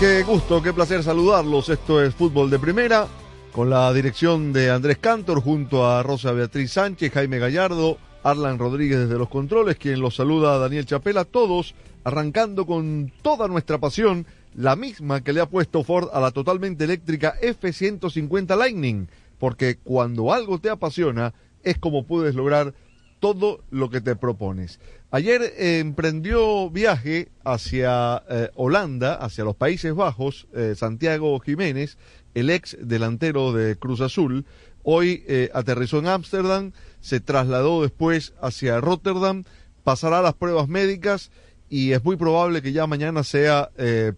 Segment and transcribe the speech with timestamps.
[0.00, 1.68] Qué gusto, qué placer saludarlos.
[1.68, 3.06] Esto es Fútbol de Primera,
[3.52, 8.98] con la dirección de Andrés Cantor, junto a Rosa Beatriz Sánchez, Jaime Gallardo, Arlan Rodríguez
[8.98, 11.74] desde los controles, quien los saluda Daniel Chapela, todos
[12.04, 16.84] arrancando con toda nuestra pasión, la misma que le ha puesto Ford a la totalmente
[16.84, 19.08] eléctrica F-150 Lightning,
[19.38, 22.74] porque cuando algo te apasiona, es como puedes lograr
[23.20, 24.78] todo lo que te propones.
[25.10, 31.96] Ayer eh, emprendió viaje hacia eh, Holanda, hacia los Países Bajos, eh, Santiago Jiménez,
[32.34, 34.44] el ex delantero de Cruz Azul.
[34.82, 39.42] Hoy aterrizó en Ámsterdam, se trasladó después hacia Rotterdam,
[39.82, 41.32] pasará las pruebas médicas
[41.68, 43.70] y es muy probable que ya mañana sea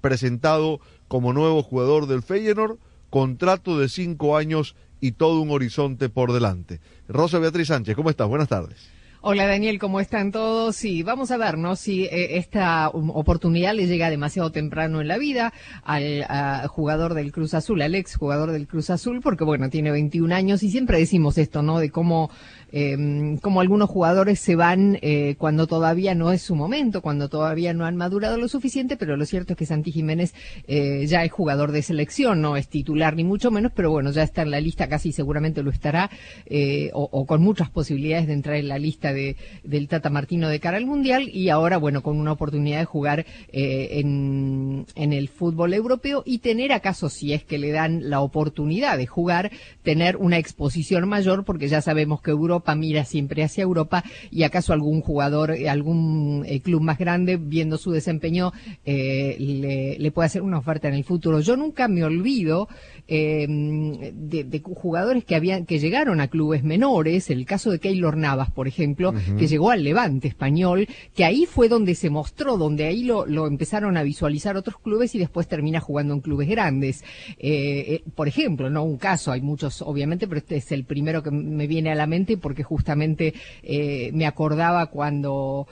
[0.02, 2.76] presentado como nuevo jugador del Feyenoord,
[3.08, 6.80] contrato de cinco años y todo un horizonte por delante.
[7.08, 8.28] Rosa Beatriz Sánchez, ¿cómo estás?
[8.28, 8.97] Buenas tardes.
[9.30, 10.74] Hola Daniel, ¿cómo están todos?
[10.74, 11.76] Sí, vamos a ver, ¿no?
[11.76, 15.52] Si eh, esta um, oportunidad le llega demasiado temprano en la vida
[15.84, 16.24] al
[16.68, 20.62] jugador del Cruz Azul, al ex jugador del Cruz Azul, porque bueno, tiene 21 años
[20.62, 21.78] y siempre decimos esto, ¿no?
[21.78, 22.30] De cómo,
[22.72, 27.74] eh, cómo algunos jugadores se van eh, cuando todavía no es su momento, cuando todavía
[27.74, 30.32] no han madurado lo suficiente, pero lo cierto es que Santi Jiménez
[30.66, 34.22] eh, ya es jugador de selección, no es titular ni mucho menos, pero bueno, ya
[34.22, 36.08] está en la lista, casi seguramente lo estará,
[36.46, 39.17] eh, o, o con muchas posibilidades de entrar en la lista de,
[39.62, 43.26] del Tata Martino de cara al Mundial y ahora, bueno, con una oportunidad de jugar
[43.52, 48.20] eh, en, en el fútbol europeo y tener acaso, si es que le dan la
[48.20, 49.50] oportunidad de jugar,
[49.82, 54.72] tener una exposición mayor porque ya sabemos que Europa mira siempre hacia Europa y acaso
[54.72, 58.52] algún jugador, eh, algún eh, club más grande, viendo su desempeño,
[58.84, 61.40] le, puede hacer una oferta en el futuro.
[61.40, 62.68] Yo nunca me olvido
[63.10, 68.16] eh, de, de jugadores que habían, que llegaron a clubes menores, el caso de Keylor
[68.16, 68.97] Navas, por ejemplo,
[69.38, 73.46] que llegó al Levante español, que ahí fue donde se mostró, donde ahí lo, lo
[73.46, 77.04] empezaron a visualizar otros clubes y después termina jugando en clubes grandes.
[77.38, 81.22] Eh, eh, por ejemplo, no un caso, hay muchos obviamente, pero este es el primero
[81.22, 85.66] que me viene a la mente porque justamente eh, me acordaba cuando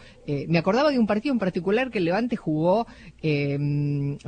[0.49, 2.89] me acordaba de un partido en particular que el Levante jugó
[3.23, 3.57] eh,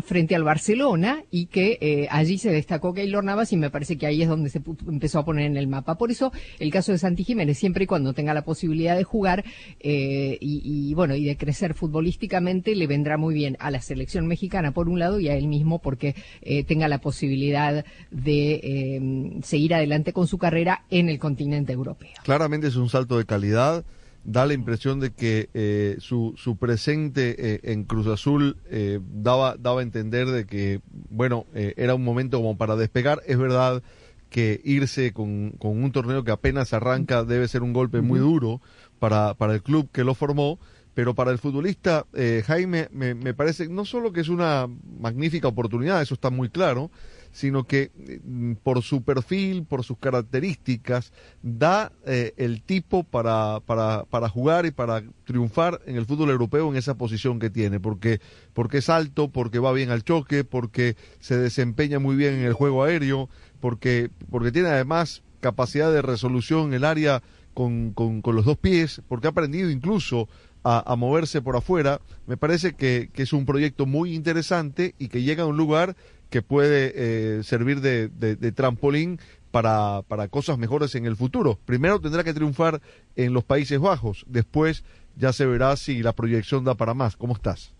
[0.05, 4.23] frente al Barcelona y que allí se destacó Keylor Navas y me parece que ahí
[4.23, 5.99] es donde se empezó a poner en el mapa.
[5.99, 6.31] Por eso
[6.61, 9.45] el caso de Santi Jiménez, siempre y cuando tenga la posibilidad de jugar
[9.81, 14.73] eh, y, bueno y de crecer futbolísticamente, le vendrá muy bien a la selección mexicana
[14.73, 19.75] por un lado y a él mismo porque eh, tenga la posibilidad de eh, seguir
[19.75, 22.11] adelante con su carrera en el continente europeo.
[22.25, 23.85] Claramente es un salto de calidad.
[24.25, 28.57] Da la impresión de que su, su presente en Cruz Azul
[29.01, 33.23] daba, daba a entender de que, bueno, era un momento como para despegar.
[33.27, 33.83] Es verdad
[34.29, 38.61] que irse con, con un torneo que apenas arranca debe ser un golpe muy duro
[38.99, 40.59] para, para el club que lo formó,
[40.95, 44.67] pero para el futbolista, eh, Jaime, me, me parece no solo que es una
[45.01, 46.91] magnífica oportunidad, eso está muy claro,
[47.33, 48.21] sino que eh,
[48.63, 51.13] por su perfil, por sus características,
[51.43, 56.69] da eh, el tipo para, para, para jugar y para triunfar en el fútbol europeo
[56.69, 58.21] en esa posición que tiene, porque,
[58.53, 62.55] porque es alto, porque va bien al choque, porque se desempeña muy bien en el
[62.55, 63.29] juego aéreo,
[63.61, 67.23] porque, porque tiene además capacidad de resolución en el área
[67.55, 70.29] con, con, los dos pies, porque ha aprendido incluso
[70.63, 72.01] a, moverse por afuera.
[72.27, 75.97] Me parece que, que es un proyecto muy interesante y que llega a un lugar
[76.31, 79.19] que puede eh, servir de, de, de trampolín
[79.51, 81.59] para, para cosas mejores en el futuro.
[81.65, 82.81] Primero tendrá que triunfar
[83.17, 84.85] en los Países Bajos, después
[85.17, 87.17] ya se verá si la proyección da para más.
[87.17, 87.73] ¿Cómo estás?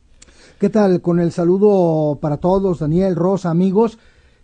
[0.59, 1.01] ¿Qué tal?
[1.01, 3.99] Con el saludo para todos, Daniel, Rosa, amigos.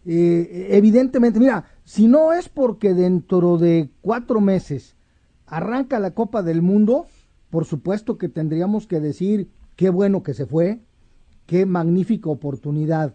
[0.06, 4.96] Eh, evidentemente, mira, si no es porque dentro de cuatro meses
[5.46, 7.06] arranca la Copa del Mundo,
[7.50, 10.80] por supuesto que tendríamos que decir qué bueno que se fue,
[11.46, 13.14] qué magnífica oportunidad.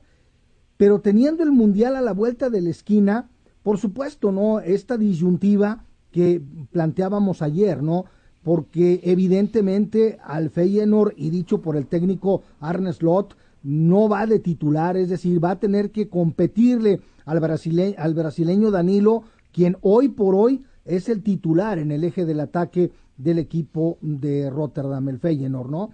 [0.77, 3.29] Pero teniendo el Mundial a la vuelta de la esquina,
[3.63, 4.59] por supuesto, ¿no?
[4.59, 6.41] Esta disyuntiva que
[6.71, 8.05] planteábamos ayer, ¿no?
[8.43, 14.97] Porque evidentemente al Feyenoord, y dicho por el técnico Arne Slot, no va de titular,
[14.97, 20.35] es decir, va a tener que competirle al brasileño, al brasileño Danilo, quien hoy por
[20.35, 25.69] hoy es el titular en el eje del ataque del equipo de Rotterdam, el Feyenoord,
[25.69, 25.89] ¿no?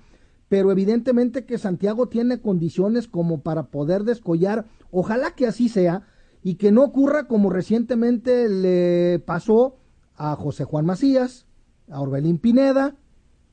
[0.48, 6.04] Pero evidentemente que Santiago tiene condiciones como para poder descollar, ojalá que así sea,
[6.44, 9.78] y que no ocurra como recientemente le pasó
[10.16, 11.48] a José Juan Macías,
[11.90, 12.96] a Orbelín Pineda,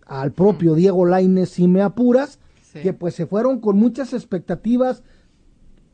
[0.06, 2.38] al propio Diego Laines, si me apuras,
[2.72, 5.02] que pues se fueron con muchas expectativas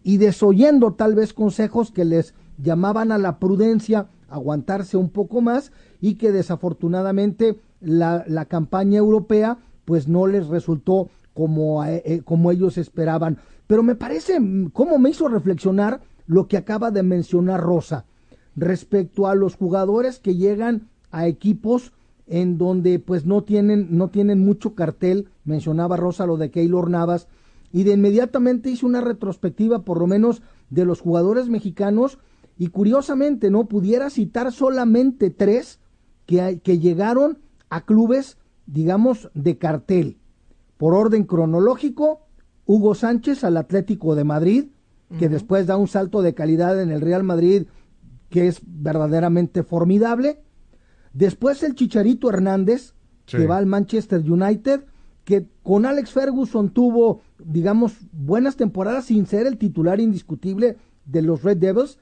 [0.03, 5.73] y desoyendo tal vez consejos que les llamaban a la prudencia, aguantarse un poco más
[6.01, 12.79] y que desafortunadamente la, la campaña europea pues no les resultó como, eh, como ellos
[12.79, 13.39] esperaban.
[13.67, 14.39] Pero me parece,
[14.73, 18.05] como me hizo reflexionar lo que acaba de mencionar Rosa
[18.57, 21.93] respecto a los jugadores que llegan a equipos
[22.29, 25.29] en donde pues no tienen no tienen mucho cartel.
[25.45, 27.29] Mencionaba Rosa lo de Keylor Navas.
[27.73, 32.19] Y de inmediatamente hice una retrospectiva por lo menos de los jugadores mexicanos.
[32.57, 35.81] Y curiosamente no pudiera citar solamente tres
[36.27, 37.39] que, que llegaron
[37.71, 38.39] a clubes
[38.69, 40.19] digamos de cartel.
[40.77, 42.21] Por orden cronológico
[42.67, 44.65] Hugo Sánchez al Atlético de Madrid
[45.19, 47.67] que después da un salto de calidad en el Real Madrid
[48.29, 50.43] que es verdaderamente formidable.
[51.13, 52.95] Después el Chicharito Hernández,
[53.27, 54.83] que va al Manchester United,
[55.25, 61.43] que con Alex Ferguson tuvo, digamos, buenas temporadas sin ser el titular indiscutible de los
[61.43, 61.99] Red Devils.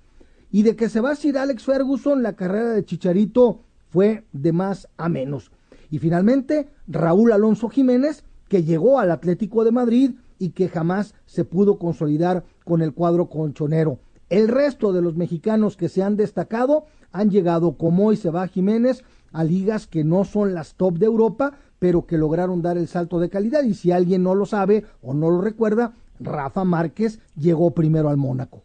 [0.53, 4.53] Y de que se va a ir Alex Ferguson, la carrera de Chicharito fue de
[4.53, 5.51] más a menos.
[5.91, 11.45] Y finalmente, Raúl Alonso Jiménez, que llegó al Atlético de Madrid y que jamás se
[11.45, 13.99] pudo consolidar con el cuadro conchonero.
[14.29, 16.87] El resto de los mexicanos que se han destacado
[17.19, 21.07] han llegado, como hoy se va Jiménez, a ligas que no son las top de
[21.07, 23.65] Europa, pero que lograron dar el salto de calidad.
[23.65, 28.17] Y si alguien no lo sabe o no lo recuerda, Rafa Márquez llegó primero al
[28.17, 28.63] Mónaco.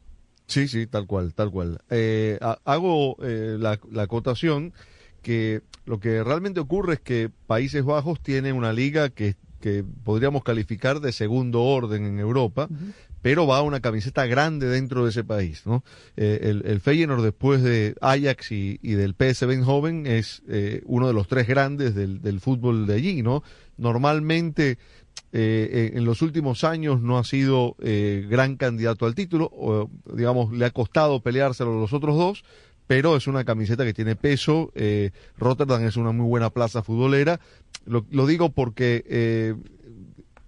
[0.48, 1.80] Sí, sí, tal cual, tal cual.
[1.89, 4.74] Eh, hago eh, la, acotación
[5.21, 10.44] que lo que realmente ocurre es que Países Bajos tiene una liga que, que podríamos
[10.44, 12.68] calificar de segundo orden en Europa,
[13.21, 15.83] pero va a una camiseta grande dentro de ese país, ¿no?
[16.18, 21.13] Eh, el, el, Feyenoord después de Ajax y, del PSV Eindhoven es eh, uno de
[21.13, 23.44] los tres grandes del, fútbol de allí, ¿no?
[23.77, 24.79] Normalmente
[25.33, 30.71] eh, en los últimos años no ha sido gran candidato al título, digamos, le ha
[30.71, 32.44] costado peleárselo a los otros dos,
[32.88, 34.71] pero es una camiseta que tiene peso.
[35.38, 37.39] Rotterdam es una muy buena plaza futbolera.
[37.85, 39.56] Lo digo porque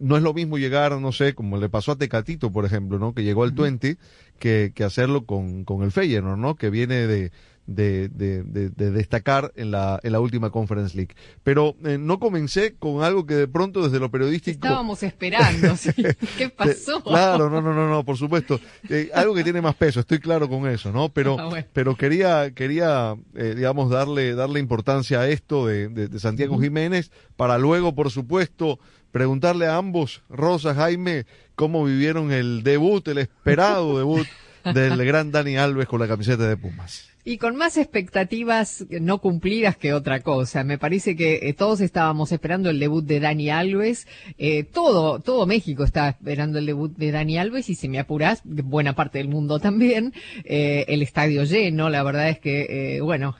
[0.04, 3.14] no es lo mismo llegar, no sé, como le pasó a Tecatito, por ejemplo, ¿no?
[3.14, 3.98] Que llegó al 20,
[4.38, 6.56] que, que hacerlo con, con el Feyenoord, ¿no?
[6.56, 7.32] Que viene de,
[7.68, 11.16] de, de, de, destacar en la, en la última Conference League.
[11.44, 14.68] Pero eh, no comencé con algo que de pronto desde lo periodístico...
[14.68, 15.92] Estábamos esperando, ¿sí?
[16.38, 17.02] ¿qué pasó?
[17.02, 18.60] claro, no, no, no, no, por supuesto.
[18.90, 21.10] Eh, algo que tiene más peso, estoy claro con eso, ¿no?
[21.14, 26.60] Pero, ah, pero quería, quería eh, digamos, darle, darle importancia a esto de, de Santiago
[26.60, 28.80] Jiménez para luego, por supuesto,
[29.14, 31.26] preguntarle a ambos, Rosa, Jaime,
[31.56, 34.28] cómo vivieron el debut, el esperado debut
[34.74, 37.13] del gran Dani Alves con la camiseta de Pumas.
[37.26, 40.66] Y con más expectativas no cumplidas que otra cosa.
[40.66, 44.08] Me parece que eh, todos estábamos esperando el debut de Dani Alves.
[44.38, 48.42] Eh, todo, todo México estaba esperando el debut de Dani Alves y si me apuras,
[48.44, 50.14] buena parte del mundo también.
[50.44, 53.38] Eh, el estadio lleno, la verdad es que, bueno,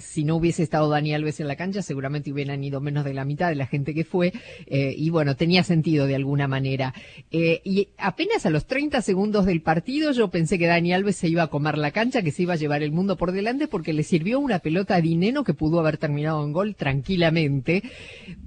[0.00, 3.26] si no hubiese estado Dani Alves en la cancha, seguramente hubieran ido menos de la
[3.26, 4.32] mitad de la gente que fue.
[4.66, 6.94] y bueno, tenía sentido de alguna manera.
[7.30, 11.42] y apenas a los 30 segundos del partido yo pensé que Dani Alves se iba
[11.42, 14.02] a comer la cancha, que se iba a llevar el mundo por delante porque le
[14.02, 17.82] sirvió una pelota a Dineno que pudo haber terminado en gol tranquilamente.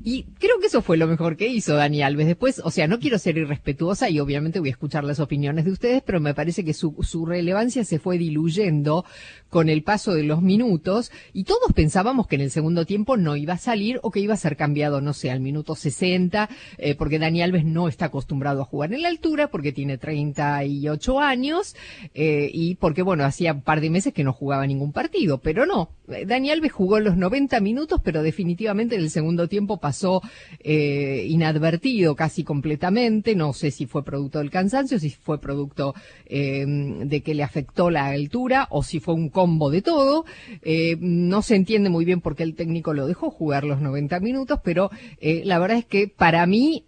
[0.04, 2.28] Y creo que eso fue lo mejor que hizo Dani Alves.
[2.28, 5.72] Después, o sea, no quiero ser irrespetuosa y obviamente voy a escuchar las opiniones de
[5.72, 9.06] ustedes, pero me parece que su, relevancia se fue diluyendo
[9.50, 13.36] con el paso de los minutos y todos pensábamos que en el segundo tiempo no
[13.36, 16.96] iba a salir o que iba a ser cambiado, no sé, al minuto 60, eh,
[16.96, 21.76] porque Dani Alves no está acostumbrado a jugar en la altura, porque tiene 38 años
[22.14, 25.40] eh, y porque, bueno, hacía un par de meses que no jugaba jugaba ningún partido,
[25.40, 30.22] pero no, Dani Alves jugó los 90 minutos, pero definitivamente en el segundo tiempo pasó
[30.60, 33.36] eh, inadvertido casi completamente.
[33.36, 35.96] No sé si fue producto del cansancio, si fue producto
[36.26, 40.26] eh, de que le afectó la altura o si fue un combo de todo.
[40.62, 44.20] Eh, no se entiende muy bien por qué el técnico lo dejó jugar los 90
[44.20, 46.86] minutos, pero eh, la verdad es que para mí,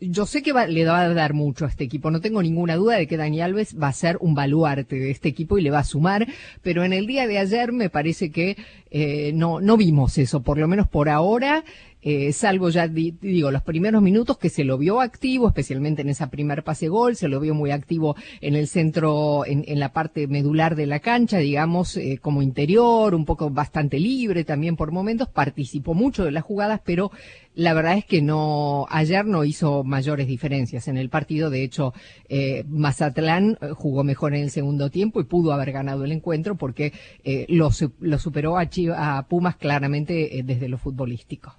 [0.00, 2.10] yo sé que le va a dar mucho a este equipo.
[2.10, 5.28] No tengo ninguna duda de que Dani Alves va a ser un baluarte de este
[5.28, 6.26] equipo y le va a sumar,
[6.62, 8.56] pero en el día de ayer me parece que
[8.90, 11.64] eh, no, no vimos eso, por lo menos por ahora
[12.02, 16.30] eh, salvo ya digo los primeros minutos que se lo vio activo, especialmente en esa
[16.30, 20.26] primer pase gol, se lo vio muy activo en el centro, en, en la parte
[20.26, 25.28] medular de la cancha, digamos, eh, como interior, un poco bastante libre también por momentos,
[25.28, 27.10] participó mucho de las jugadas, pero
[27.54, 31.92] la verdad es que no, ayer no hizo mayores diferencias en el partido, de hecho,
[32.28, 36.54] eh, Mazatlán eh, jugó mejor en el segundo tiempo y pudo haber ganado el encuentro
[36.54, 36.92] porque
[37.24, 41.54] eh, lo, lo superó a, a Pumas claramente desde lo futbolístico.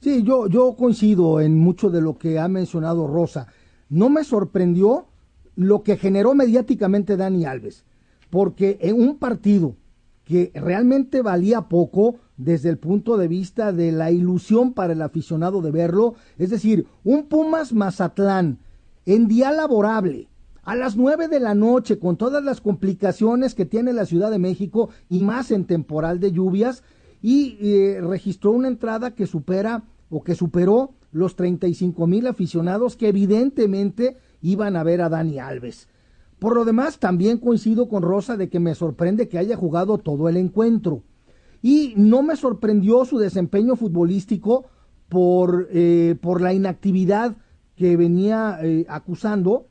[0.00, 3.46] Sí, yo, yo coincido en mucho de lo que ha mencionado Rosa.
[3.88, 5.06] No me sorprendió
[5.54, 7.84] lo que generó mediáticamente Dani Alves,
[8.30, 9.76] porque en un partido
[10.24, 15.62] que realmente valía poco desde el punto de vista de la ilusión para el aficionado
[15.62, 18.58] de verlo, es decir, un Pumas Mazatlán
[19.06, 20.28] en día laborable,
[20.64, 24.40] a las nueve de la noche, con todas las complicaciones que tiene la Ciudad de
[24.40, 26.82] México y más en temporal de lluvias,
[27.22, 33.08] y eh, registró una entrada que supera o que superó los 35 mil aficionados que
[33.08, 35.88] evidentemente iban a ver a Dani Alves.
[36.38, 40.28] Por lo demás, también coincido con Rosa de que me sorprende que haya jugado todo
[40.28, 41.02] el encuentro.
[41.62, 44.66] Y no me sorprendió su desempeño futbolístico
[45.08, 47.36] por, eh, por la inactividad
[47.74, 49.66] que venía eh, acusando.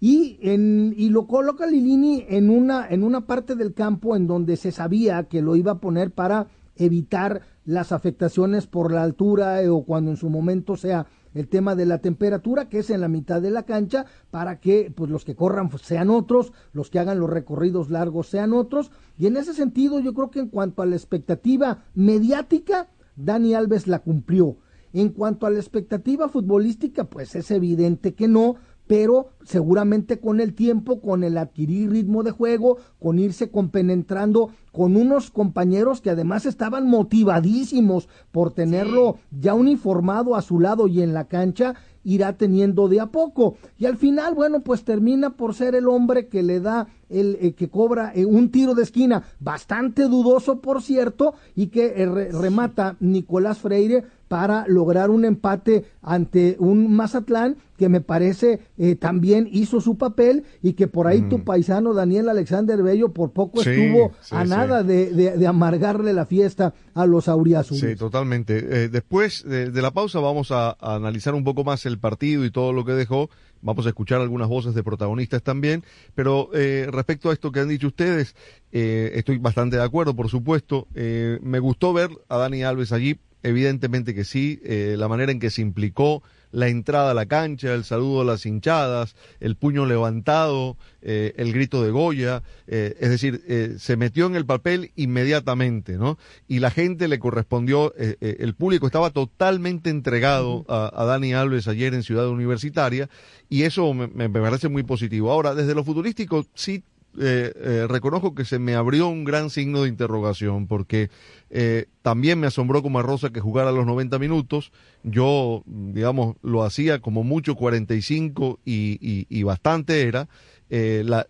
[0.00, 4.56] Y, en, y lo coloca Lilini en una, en una parte del campo en donde
[4.56, 9.68] se sabía que lo iba a poner para evitar las afectaciones por la altura eh,
[9.68, 13.08] o cuando en su momento sea el tema de la temperatura, que es en la
[13.08, 16.98] mitad de la cancha, para que pues los que corran pues, sean otros, los que
[16.98, 18.90] hagan los recorridos largos sean otros.
[19.18, 23.86] Y en ese sentido, yo creo que en cuanto a la expectativa mediática, Dani Alves
[23.86, 24.58] la cumplió.
[24.92, 28.54] En cuanto a la expectativa futbolística, pues es evidente que no,
[28.86, 34.96] pero seguramente con el tiempo, con el adquirir ritmo de juego, con irse compenetrando con
[34.96, 39.38] unos compañeros que además estaban motivadísimos por tenerlo sí.
[39.40, 43.56] ya uniformado a su lado y en la cancha, irá teniendo de a poco.
[43.78, 47.52] Y al final, bueno, pues termina por ser el hombre que le da el eh,
[47.52, 52.30] que cobra eh, un tiro de esquina bastante dudoso, por cierto, y que eh, re
[52.32, 59.48] remata Nicolás Freire para lograr un empate ante un Mazatlán que me parece eh, también
[59.50, 61.28] hizo su papel y que por ahí mm.
[61.28, 64.88] tu paisano Daniel Alexander Bello por poco sí, estuvo sí, a nada sí.
[64.88, 67.80] de, de, de, amargarle la fiesta a los auriazules.
[67.80, 68.58] Sí, totalmente.
[68.58, 72.44] Eh, después de, de, la pausa vamos a, a, analizar un poco más el partido
[72.44, 73.28] y todo lo que dejó.
[73.64, 75.82] Vamos a escuchar algunas voces de protagonistas también,
[76.14, 78.36] pero eh, respecto a esto que han dicho ustedes,
[78.70, 80.86] eh, estoy bastante de acuerdo, por supuesto.
[80.94, 85.62] me gustó ver a Dani Alves allí, evidentemente que sí, la manera en que se
[85.62, 86.22] implicó,
[86.54, 91.52] la entrada a la cancha, el saludo a las hinchadas, el puño levantado, eh, el
[91.52, 96.16] grito de Goya, eh, es decir, eh, se metió en el papel inmediatamente, ¿no?
[96.46, 101.92] Y la gente le correspondió, el público estaba totalmente entregado a, a, Dani Alves ayer
[101.92, 103.08] en Ciudad Universitaria
[103.48, 105.32] y eso me, me parece muy positivo.
[105.32, 106.84] Ahora, desde lo futurístico, sí
[107.18, 111.10] eh, eh, reconozco que se me abrió un gran signo de interrogación porque
[111.50, 114.72] eh, también me asombró como a Rosa que jugara los 90 minutos.
[115.02, 120.28] Yo, digamos, lo hacía como mucho 45 y, y, y bastante era.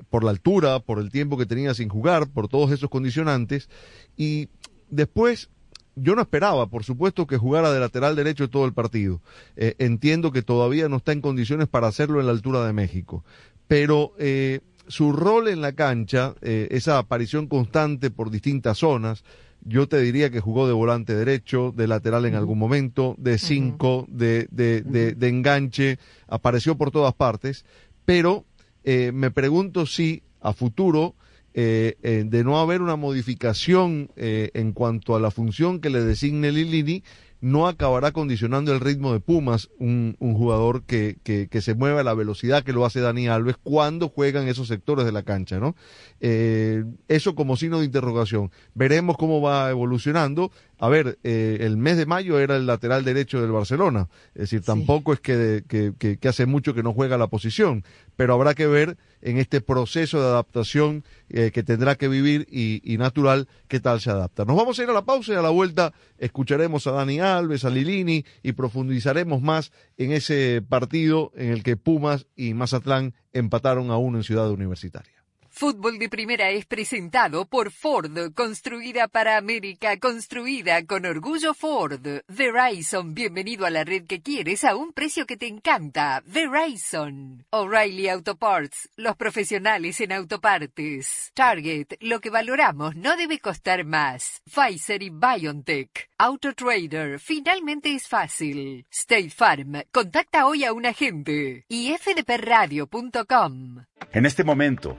[0.08, 3.68] Por la altura, por el tiempo que tenía sin jugar, por todos esos condicionantes.
[4.16, 4.48] Y
[4.88, 5.50] después
[5.96, 9.20] yo no esperaba, por supuesto, que jugara de lateral derecho todo el partido.
[9.56, 13.22] Entiendo que todavía no está en condiciones para hacerlo en la altura de México.
[13.66, 19.24] Pero eh, su rol en la cancha, eh, esa aparición constante por distintas zonas,
[19.62, 24.06] yo te diría que jugó de volante derecho, de lateral en algún momento, de cinco,
[24.08, 25.98] de, de, de, de enganche,
[26.28, 27.64] apareció por todas partes,
[28.04, 28.44] pero
[28.84, 31.14] eh, me pregunto si a futuro,
[31.54, 36.02] eh, eh, de no haber una modificación eh, en cuanto a la función que le
[36.02, 37.04] designe Lilini,
[37.44, 42.00] no acabará condicionando el ritmo de Pumas un, un jugador que, que, que, se mueve
[42.00, 45.58] a la velocidad que lo hace Dani Alves cuando juegan esos sectores de la cancha,
[45.60, 45.76] ¿no?
[46.20, 48.50] Eh, eso como signo de interrogación.
[48.72, 50.52] Veremos cómo va evolucionando.
[50.78, 54.62] A ver, eh, el mes de mayo era el lateral derecho del Barcelona, es decir,
[54.62, 57.84] tampoco es que, que, que, hace mucho que no juega la posición,
[58.16, 62.96] pero habrá que ver en este proceso de adaptación eh, que tendrá que vivir y,
[62.98, 64.44] natural qué tal se adapta.
[64.44, 67.64] Nos vamos a ir a la pausa y a la vuelta escucharemos a Dani Alves,
[67.64, 73.90] a Lilini y profundizaremos más en ese partido en el que Pumas y Mazatlán empataron
[73.90, 75.13] a uno en Ciudad Universitaria.
[75.56, 82.04] Fútbol de Primera es presentado por Ford, construida para América, construida con orgullo Ford.
[82.26, 86.24] Verizon, bienvenido a la red que quieres a un precio que te encanta.
[86.26, 87.46] Verizon.
[87.50, 91.30] O'Reilly Auto Parts, los profesionales en autopartes.
[91.34, 94.42] Target, lo que valoramos no debe costar más.
[94.52, 96.10] Pfizer y BioNTech.
[96.18, 98.84] AutoTrader, finalmente es fácil.
[98.90, 101.64] State Farm, contacta hoy a un agente.
[101.68, 103.84] Y fdpradio.com.
[104.12, 104.98] En este momento,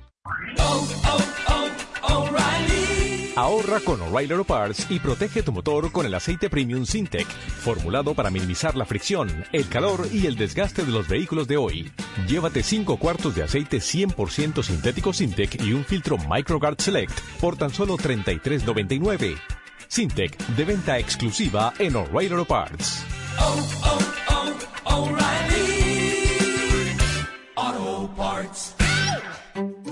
[3.35, 8.13] Ahorra con O'Reilly Auto Parts y protege tu motor con el aceite Premium Sintec, formulado
[8.13, 11.91] para minimizar la fricción, el calor y el desgaste de los vehículos de hoy.
[12.27, 17.71] Llévate 5 cuartos de aceite 100% sintético Sintec y un filtro MicroGuard Select por tan
[17.71, 19.37] solo $33.99.
[19.87, 23.05] Sintec de venta exclusiva en O'Reilly Auto Parts.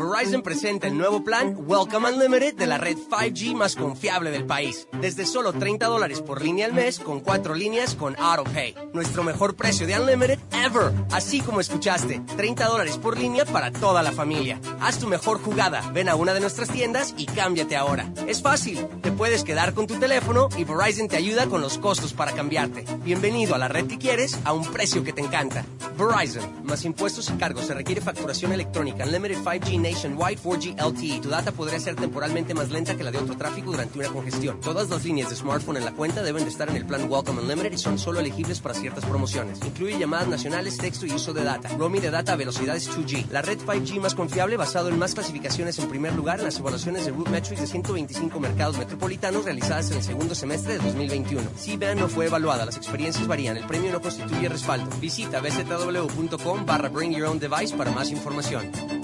[0.10, 4.88] Verizon presenta el nuevo plan Welcome Unlimited de la red 5G más confiable del país.
[5.00, 8.76] Desde solo 30 dólares por línea al mes con cuatro líneas con AutoPay.
[8.94, 10.94] Nuestro mejor precio de Unlimited ever.
[11.12, 14.60] Así como escuchaste, 30 dólares por línea para toda la familia.
[14.82, 15.88] Haz tu mejor jugada.
[15.94, 18.12] Ven a una de nuestras tiendas y cámbiate ahora.
[18.26, 18.88] Es fácil.
[19.02, 22.84] Te puedes quedar con tu teléfono y Verizon te ayuda con los costos para cambiarte.
[23.04, 25.66] Bienvenido a la red que quieres a un precio que te encanta.
[25.98, 26.64] Verizon.
[26.64, 27.68] Más impuestos y cargos.
[27.68, 29.04] Se requiere facturación electrónica.
[29.04, 31.20] Unlimited 5G Nationwide 4G LTE.
[31.20, 34.62] Tu data podría ser temporalmente más lenta que la de otro tráfico durante una congestión.
[34.62, 37.42] Todas las líneas de smartphone en la cuenta deben de estar en el plan Welcome
[37.42, 39.60] Unlimited y son solo elegibles para ciertas promociones.
[39.66, 41.68] Incluye llamadas nacionales, texto y uso de data.
[41.78, 43.30] Roaming de data a velocidades 2G.
[43.30, 47.06] La red 5G más confiable basado en más clasificaciones en primer lugar en las evaluaciones
[47.06, 51.42] de Root Metrics de 125 mercados metropolitanos realizadas en el segundo semestre de 2021.
[51.58, 54.90] C-Band no fue evaluada, las experiencias varían, el premio no constituye respaldo.
[55.02, 58.99] Visita bzw.com barra Bring Your Own Device para más información.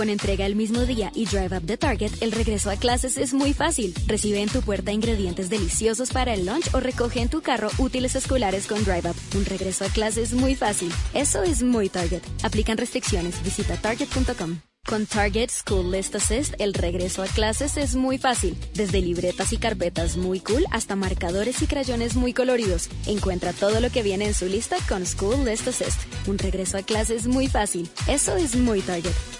[0.00, 3.34] Con entrega el mismo día y Drive Up de Target, el regreso a clases es
[3.34, 3.92] muy fácil.
[4.06, 8.16] Recibe en tu puerta ingredientes deliciosos para el lunch o recoge en tu carro útiles
[8.16, 9.16] escolares con Drive Up.
[9.36, 10.90] Un regreso a clases muy fácil.
[11.12, 12.22] Eso es muy Target.
[12.42, 13.44] Aplican restricciones.
[13.44, 14.60] Visita target.com.
[14.86, 18.56] Con Target School List Assist, el regreso a clases es muy fácil.
[18.72, 22.88] Desde libretas y carpetas muy cool hasta marcadores y crayones muy coloridos.
[23.06, 26.00] Encuentra todo lo que viene en su lista con School List Assist.
[26.26, 27.86] Un regreso a clases muy fácil.
[28.08, 29.39] Eso es muy Target.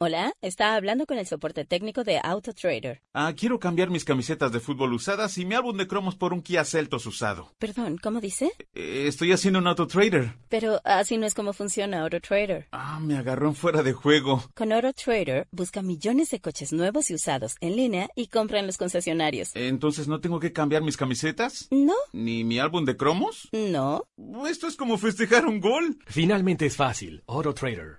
[0.00, 3.02] Hola, está hablando con el soporte técnico de AutoTrader.
[3.14, 6.40] Ah, quiero cambiar mis camisetas de fútbol usadas y mi álbum de cromos por un
[6.40, 7.52] Kia Celtos usado.
[7.58, 8.52] Perdón, ¿cómo dice?
[8.74, 10.36] Eh, estoy haciendo un AutoTrader.
[10.48, 12.68] Pero así no es como funciona AutoTrader.
[12.70, 14.44] Ah, me agarró en fuera de juego.
[14.54, 18.78] Con AutoTrader, busca millones de coches nuevos y usados en línea y compra en los
[18.78, 19.50] concesionarios.
[19.54, 21.66] Entonces, ¿no tengo que cambiar mis camisetas?
[21.72, 21.96] No.
[22.12, 23.48] ¿Ni mi álbum de cromos?
[23.50, 24.04] No.
[24.48, 25.98] Esto es como festejar un gol.
[26.06, 27.24] Finalmente es fácil.
[27.26, 27.98] AutoTrader.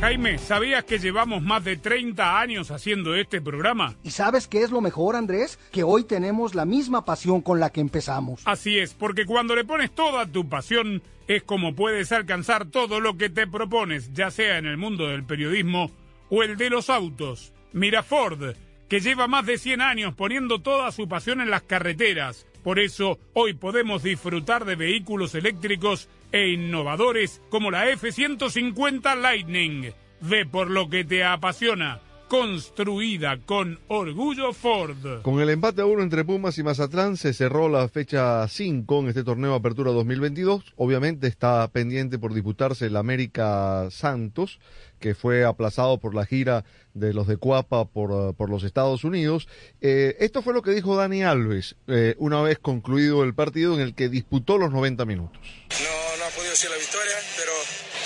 [0.00, 3.94] Jaime, ¿sabías que llevamos más de 30 años haciendo este programa?
[4.04, 5.58] ¿Y sabes qué es lo mejor, Andrés?
[5.72, 8.42] Que hoy tenemos la misma pasión con la que empezamos.
[8.44, 13.16] Así es, porque cuando le pones toda tu pasión, es como puedes alcanzar todo lo
[13.16, 15.90] que te propones, ya sea en el mundo del periodismo
[16.28, 17.54] o el de los autos.
[17.72, 18.54] Mira Ford,
[18.88, 22.46] que lleva más de 100 años poniendo toda su pasión en las carreteras.
[22.62, 29.92] Por eso, hoy podemos disfrutar de vehículos eléctricos e innovadores como la F-150 Lightning.
[30.20, 32.00] Ve por lo que te apasiona.
[32.28, 35.22] Construida con orgullo Ford.
[35.22, 39.08] Con el empate a uno entre Pumas y Mazatlán se cerró la fecha 5 en
[39.08, 40.74] este torneo Apertura 2022.
[40.74, 44.58] Obviamente está pendiente por disputarse el América Santos,
[44.98, 49.46] que fue aplazado por la gira de los de Cuapa por, por los Estados Unidos.
[49.80, 53.80] Eh, esto fue lo que dijo Dani Alves eh, una vez concluido el partido en
[53.80, 55.40] el que disputó los 90 minutos.
[55.70, 57.52] No, ha podido ser la victoria, pero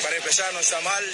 [0.02, 1.04] para empezar no está mal.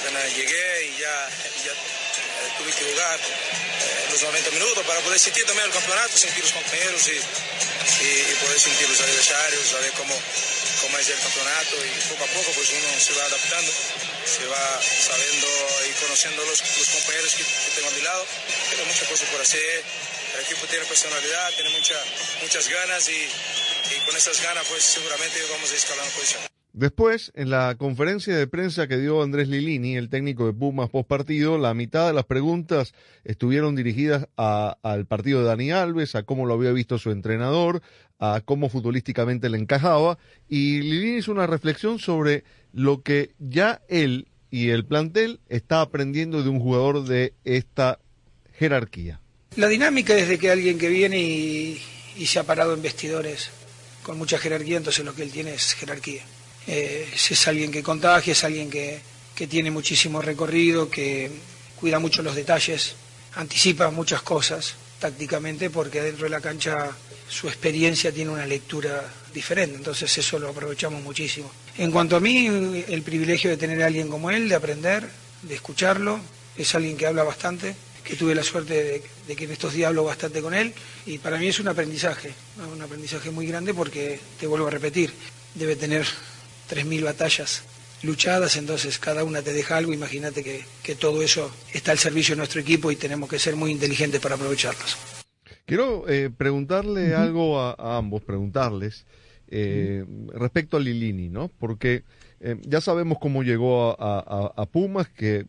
[0.00, 5.44] Apenas llegué y ya, eh, tuve que jugar eh, los 90 minutos para poder sentir
[5.44, 10.14] también el campeonato, sentir los compañeros y, y, poder sentir los adversarios, saber cómo,
[10.82, 13.72] cómo es el campeonato y poco a poco pues uno se va adaptando,
[14.26, 15.48] se va sabiendo
[15.90, 17.44] y conociendo los, los compañeros que,
[17.74, 18.26] tengo a mi lado.
[18.70, 19.82] Tengo muchas cosas por hacer,
[20.34, 21.98] el equipo tiene personalidad, tiene mucha,
[22.40, 23.28] muchas ganas y,
[23.90, 26.51] y con esas ganas pues seguramente vamos a escalar en posición.
[26.74, 31.06] Después, en la conferencia de prensa que dio Andrés Lilini, el técnico de Pumas post
[31.06, 36.22] partido, la mitad de las preguntas estuvieron dirigidas a, al partido de Dani Alves, a
[36.22, 37.82] cómo lo había visto su entrenador,
[38.18, 40.16] a cómo futbolísticamente le encajaba,
[40.48, 46.42] y Lilini hizo una reflexión sobre lo que ya él y el plantel está aprendiendo
[46.42, 47.98] de un jugador de esta
[48.54, 49.20] jerarquía.
[49.56, 51.78] La dinámica es de que alguien que viene y,
[52.16, 53.50] y se ha parado en vestidores
[54.02, 56.22] con mucha jerarquía, entonces lo que él tiene es jerarquía.
[56.66, 59.00] Eh, es alguien que contagia, es alguien que,
[59.34, 61.30] que, tiene muchísimo recorrido, que
[61.76, 62.94] cuida mucho los detalles,
[63.34, 66.90] anticipa muchas cosas tácticamente porque dentro de la cancha
[67.28, 69.02] su experiencia tiene una lectura
[69.34, 71.50] diferente, entonces eso lo aprovechamos muchísimo.
[71.78, 72.46] En cuanto a mí,
[72.86, 75.08] el privilegio de tener a alguien como él, de aprender,
[75.42, 76.20] de escucharlo,
[76.56, 79.88] es alguien que habla bastante, que tuve la suerte de, de, que en estos días
[79.88, 80.74] hablo bastante con él
[81.06, 82.32] y para mí es un aprendizaje,
[82.72, 85.12] un aprendizaje muy grande porque, te vuelvo a repetir,
[85.54, 86.06] debe tener
[86.72, 87.64] 3.000 batallas
[88.02, 92.34] luchadas, entonces cada una te deja algo, imagínate que, que, todo eso está al servicio
[92.34, 94.96] de nuestro equipo y tenemos que ser muy inteligentes para aprovecharlos.
[95.66, 97.18] Quiero eh, preguntarle uh -huh.
[97.18, 99.06] algo a, a, ambos, preguntarles
[99.48, 100.32] eh, uh -huh.
[100.32, 101.48] respecto a Lilini, ¿no?
[101.60, 102.02] Porque
[102.40, 105.46] eh, ya sabemos cómo llegó a, a, a Pumas, que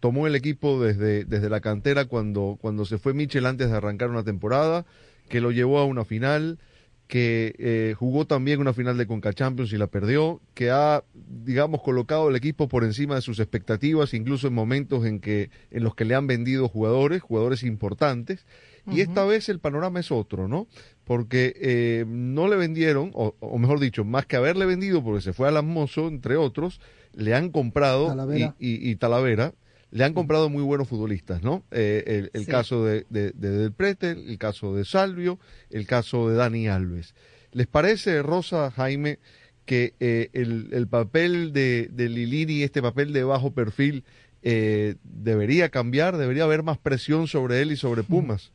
[0.00, 4.10] tomó el equipo desde, desde la cantera cuando, cuando se fue Michel antes de arrancar
[4.10, 4.84] una temporada,
[5.28, 6.58] que lo llevó a una final,
[7.06, 11.82] que eh, jugó también una final de Conca Champions y la perdió, que ha, digamos,
[11.82, 15.94] colocado el equipo por encima de sus expectativas, incluso en momentos en que en los
[15.94, 18.46] que le han vendido jugadores, jugadores importantes,
[18.86, 18.96] uh -huh.
[18.96, 20.66] y esta vez el panorama es otro, ¿no?
[21.04, 25.34] Porque eh, no le vendieron, o, o, mejor dicho, más que haberle vendido porque se
[25.34, 26.80] fue al Mozo, entre otros,
[27.12, 28.56] le han comprado Talavera.
[28.58, 29.52] Y, y, y Talavera
[29.94, 31.62] le han comprado muy buenos futbolistas, ¿no?
[31.70, 32.50] Eh, el, el sí.
[32.50, 35.38] caso de, de, de, Del Prete, el caso de Salvio,
[35.70, 37.14] el caso de Dani Alves.
[37.52, 39.20] ¿Les parece, Rosa, Jaime,
[39.64, 44.02] que eh, el, el, papel de, de Lilini, este papel de bajo perfil,
[44.42, 46.16] eh, debería cambiar?
[46.16, 48.50] ¿Debería haber más presión sobre él y sobre Pumas?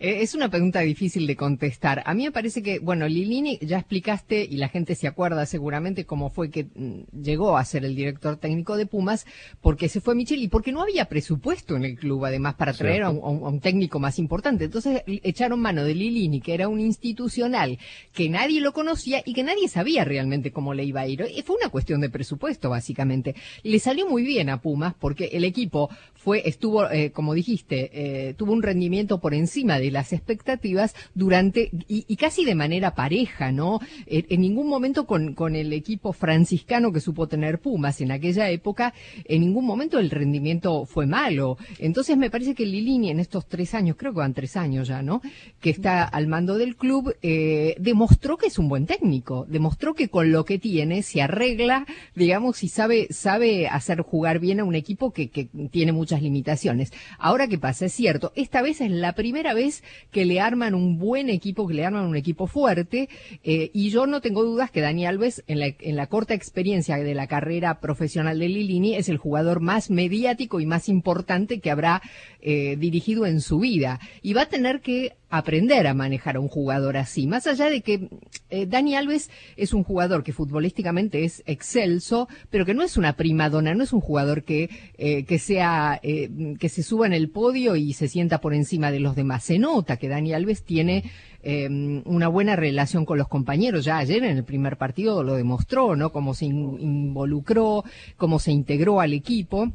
[0.00, 2.02] Eh, es una pregunta difícil de contestar.
[2.04, 6.04] A mí me parece que, bueno, Lilini, ya explicaste y la gente se acuerda seguramente
[6.04, 9.24] cómo fue que mm, llegó a ser el director técnico de Pumas,
[9.60, 13.04] porque se fue Michel y porque no había presupuesto en el club, además, para traer
[13.04, 14.64] a un, a un, técnico más importante.
[14.64, 17.78] Entonces echaron mano de Lilini, que era un institucional,
[18.12, 21.24] que nadie lo conocía y que nadie sabía realmente cómo le iba a ir.
[21.32, 23.36] Y fue una cuestión de presupuesto, básicamente.
[23.62, 25.88] Le salió muy bien a Pumas porque el equipo
[26.24, 31.70] fue, estuvo, eh, como dijiste, eh, tuvo un rendimiento por encima de las expectativas durante
[31.86, 33.80] y, y casi de manera pareja, ¿no?
[34.06, 38.94] En, ningún momento con, con, el equipo franciscano que supo tener Pumas en aquella época,
[39.26, 41.58] en ningún momento el rendimiento fue malo.
[41.78, 45.02] Entonces me parece que Lilini en estos tres años, creo que van tres años ya,
[45.02, 45.20] ¿no?
[45.60, 50.08] Que está al mando del club, eh, demostró que es un buen técnico, demostró que
[50.08, 51.84] con lo que tiene se arregla,
[52.14, 56.92] digamos, y sabe, sabe hacer jugar bien a un equipo que, que tiene limitaciones.
[57.18, 57.86] Ahora, ¿qué pasa?
[57.86, 61.74] Es cierto, esta vez es la primera vez que le arman un buen equipo, que
[61.74, 63.08] le arman un equipo fuerte,
[63.42, 66.96] eh, y yo no tengo dudas que Dani Alves, en la, en la corta experiencia
[66.96, 71.70] de la carrera profesional de Lilini, es el jugador más mediático y más importante que
[71.70, 72.02] habrá
[72.44, 73.98] eh, dirigido en su vida.
[74.22, 77.26] Y va a tener que aprender a manejar a un jugador así.
[77.26, 78.08] Más allá de que
[78.50, 83.14] eh, Dani Alves es un jugador que futbolísticamente es excelso, pero que no es una
[83.14, 86.30] prima donna, no es un jugador que, eh, que sea, eh,
[86.60, 89.42] que se suba en el podio y se sienta por encima de los demás.
[89.42, 91.10] Se nota que Dani Alves tiene
[91.44, 91.68] eh,
[92.04, 93.84] una buena relación con los compañeros.
[93.84, 96.10] Ya ayer en el primer partido lo demostró, ¿no?
[96.10, 97.84] Cómo se in- involucró,
[98.16, 99.70] cómo se integró al equipo.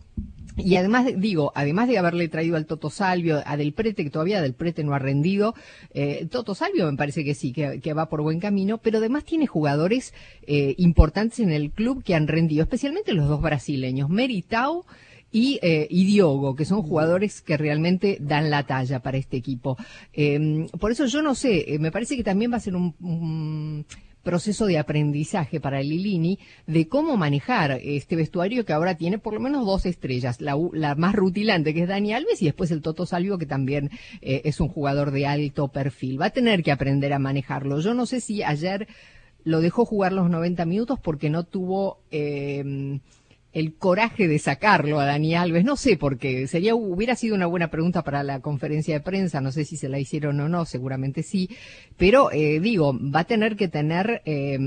[0.57, 4.41] Y además, digo, además de haberle traído al Toto Salvio, a Del Prete, que todavía
[4.41, 5.55] Del Prete no ha rendido,
[5.93, 9.23] eh, Toto Salvio me parece que sí, que, que va por buen camino, pero además
[9.23, 10.13] tiene jugadores
[10.47, 14.85] eh, importantes en el club que han rendido, especialmente los dos brasileños, Meritao
[15.31, 19.77] y, eh, y Diogo, que son jugadores que realmente dan la talla para este equipo.
[20.13, 23.85] Eh, por eso yo no sé, eh, me parece que también va a ser un-
[24.23, 29.39] proceso de aprendizaje para Lilini de cómo manejar este vestuario que ahora tiene por lo
[29.39, 33.05] menos dos estrellas, la, la más rutilante que es Dani Alves y después el Toto
[33.05, 33.89] Salvio que también
[34.21, 36.21] eh, es un jugador de alto perfil.
[36.21, 37.79] Va a tener que aprender a manejarlo.
[37.79, 38.87] Yo no sé si ayer
[39.45, 42.99] lo dejó jugar los 90 minutos porque no tuvo eh,
[43.51, 45.65] el coraje de sacarlo a Dani Alves.
[45.65, 46.47] No sé por qué.
[46.47, 49.41] Sería, hubiera sido una buena pregunta para la conferencia de prensa.
[49.41, 51.49] No sé si se la hicieron o no, seguramente sí.
[51.97, 54.57] Pero, eh, digo, va a tener que tener eh,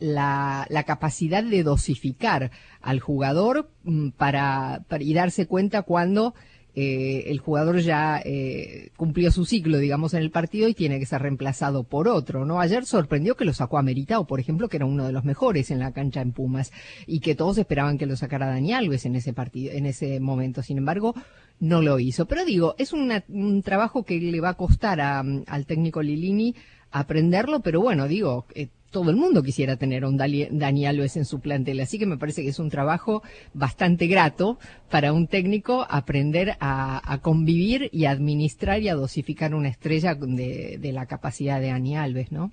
[0.00, 6.34] la, la capacidad de dosificar al jugador mm, para, para- y darse cuenta cuando
[6.78, 11.06] eh, el jugador ya eh, cumplió su ciclo, digamos, en el partido y tiene que
[11.06, 12.60] ser reemplazado por otro, ¿no?
[12.60, 15.70] Ayer sorprendió que lo sacó a Meritao, por ejemplo, que era uno de los mejores
[15.70, 16.72] en la cancha en Pumas
[17.06, 20.62] y que todos esperaban que lo sacara Dani Alves en ese partido, en ese momento.
[20.62, 21.14] Sin embargo,
[21.60, 22.26] no lo hizo.
[22.26, 26.54] Pero digo, es un trabajo que le va a costar al técnico Lilini
[26.90, 31.24] aprenderlo, pero bueno, digo, eh, todo el mundo quisiera tener a un Dani Alves en
[31.24, 33.22] su plantel, así que me parece que es un trabajo
[33.52, 34.58] bastante grato
[34.90, 40.14] para un técnico aprender a, a convivir y a administrar y a dosificar una estrella
[40.14, 42.52] de, de la capacidad de Dani Alves, ¿no?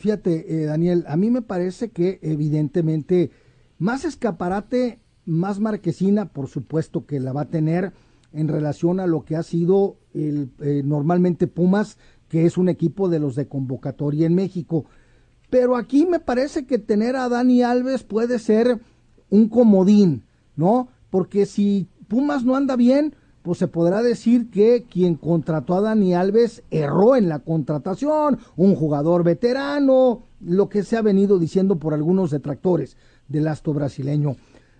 [0.00, 3.30] Fíjate, eh, Daniel, a mí me parece que evidentemente
[3.78, 7.92] más escaparate, más marquesina, por supuesto que la va a tener
[8.32, 11.98] en relación a lo que ha sido el, eh, normalmente Pumas,
[12.30, 14.86] que es un equipo de los de convocatoria en México.
[15.50, 18.80] Pero aquí me parece que tener a Dani Alves puede ser
[19.28, 20.22] un comodín,
[20.56, 20.88] ¿no?
[21.10, 26.14] Porque si Pumas no anda bien, pues se podrá decir que quien contrató a Dani
[26.14, 31.94] Alves erró en la contratación, un jugador veterano, lo que se ha venido diciendo por
[31.94, 32.96] algunos detractores
[33.28, 34.36] del asto brasileño.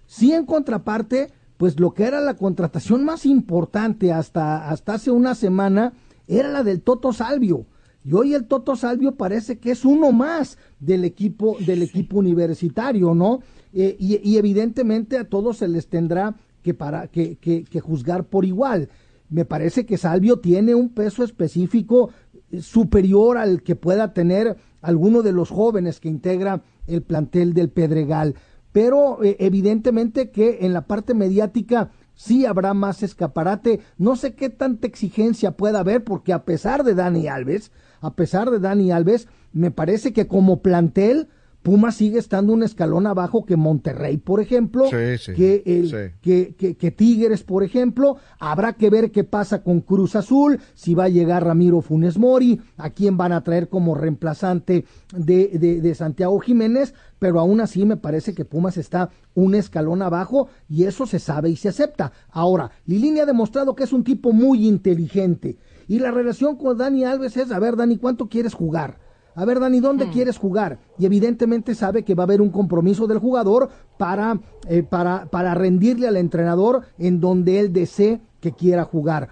[0.06, 5.34] Sí, en contraparte, pues lo que era la contratación más importante hasta, hasta hace una
[5.34, 5.92] semana
[6.26, 7.66] era la del Toto Salvio.
[8.04, 13.14] Y hoy el Toto Salvio parece que es uno más del equipo, del equipo universitario,
[13.14, 13.40] ¿no?
[13.72, 18.24] Eh, y, y evidentemente a todos se les tendrá que, para, que, que, que juzgar
[18.24, 18.88] por igual.
[19.28, 22.10] Me parece que Salvio tiene un peso específico
[22.50, 27.70] eh, superior al que pueda tener alguno de los jóvenes que integra el plantel del
[27.70, 28.34] Pedregal.
[28.72, 33.80] Pero eh, evidentemente que en la parte mediática sí habrá más escaparate.
[33.98, 38.50] No sé qué tanta exigencia pueda haber, porque a pesar de Dani Alves, a pesar
[38.50, 41.28] de Dani Alves, me parece que como plantel,
[41.62, 46.14] Puma sigue estando un escalón abajo que Monterrey, por ejemplo, Sí, sí, que, el, sí.
[46.22, 48.16] que, que, que Tigres, por ejemplo.
[48.38, 52.62] Habrá que ver qué pasa con Cruz Azul, si va a llegar Ramiro Funes Mori,
[52.78, 57.84] a quién van a traer como reemplazante de, de, de Santiago Jiménez, pero aún así
[57.84, 62.12] me parece que Pumas está un escalón abajo y eso se sabe y se acepta.
[62.30, 65.58] Ahora, Lilini ha demostrado que es un tipo muy inteligente
[65.90, 69.00] y la relación con Dani Alves es, a ver, Dani, ¿cuánto quieres jugar?
[69.34, 70.78] A ver, Dani, ¿dónde quieres jugar?
[70.98, 75.52] Y evidentemente sabe que va a haber un compromiso del jugador para, eh, para, para
[75.54, 79.30] rendirle al entrenador en donde él desee que quiera jugar.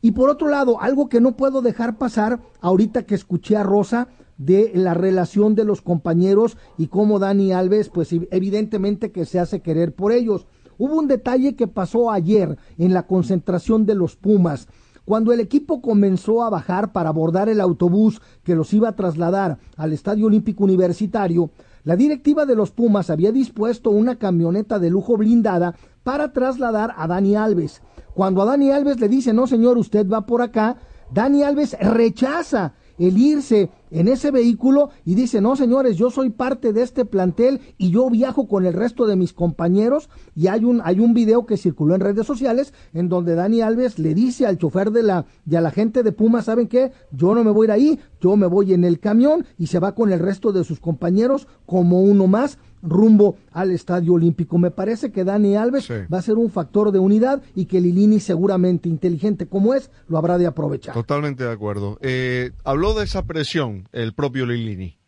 [0.00, 4.06] Y por otro lado, algo que no puedo dejar pasar, ahorita que escuché a Rosa,
[4.38, 9.60] de la relación de los compañeros y cómo Dani Alves, pues evidentemente que se hace
[9.60, 10.46] querer por ellos.
[10.78, 14.68] Hubo un detalle que pasó ayer en la concentración de los Pumas.
[15.06, 19.58] Cuando el equipo comenzó a bajar para abordar el autobús que los iba a trasladar
[19.76, 21.52] al Estadio Olímpico Universitario,
[21.84, 27.06] la directiva de los Pumas había dispuesto una camioneta de lujo blindada para trasladar a
[27.06, 27.82] Dani Alves.
[28.14, 30.76] Cuando a Dani Alves le dice, no señor, usted va por acá,
[31.12, 36.72] Dani Alves rechaza el irse en ese vehículo y dice, no señores, yo soy parte
[36.72, 40.80] de este plantel y yo viajo con el resto de mis compañeros y hay un,
[40.84, 44.58] hay un video que circuló en redes sociales en donde Dani Alves le dice al
[44.58, 46.92] chofer de la, y a la gente de Puma, ¿saben qué?
[47.12, 49.78] Yo no me voy a ir ahí, yo me voy en el camión y se
[49.78, 54.58] va con el resto de sus compañeros como uno más rumbo al Estadio Olímpico.
[54.58, 58.20] Me parece que Dani Alves va a ser un factor de unidad y que Lilini
[58.20, 60.94] seguramente inteligente como es, lo habrá de aprovechar.
[60.94, 61.98] Totalmente de acuerdo.
[62.00, 64.98] Eh, habló de esa presión el propio Lilini.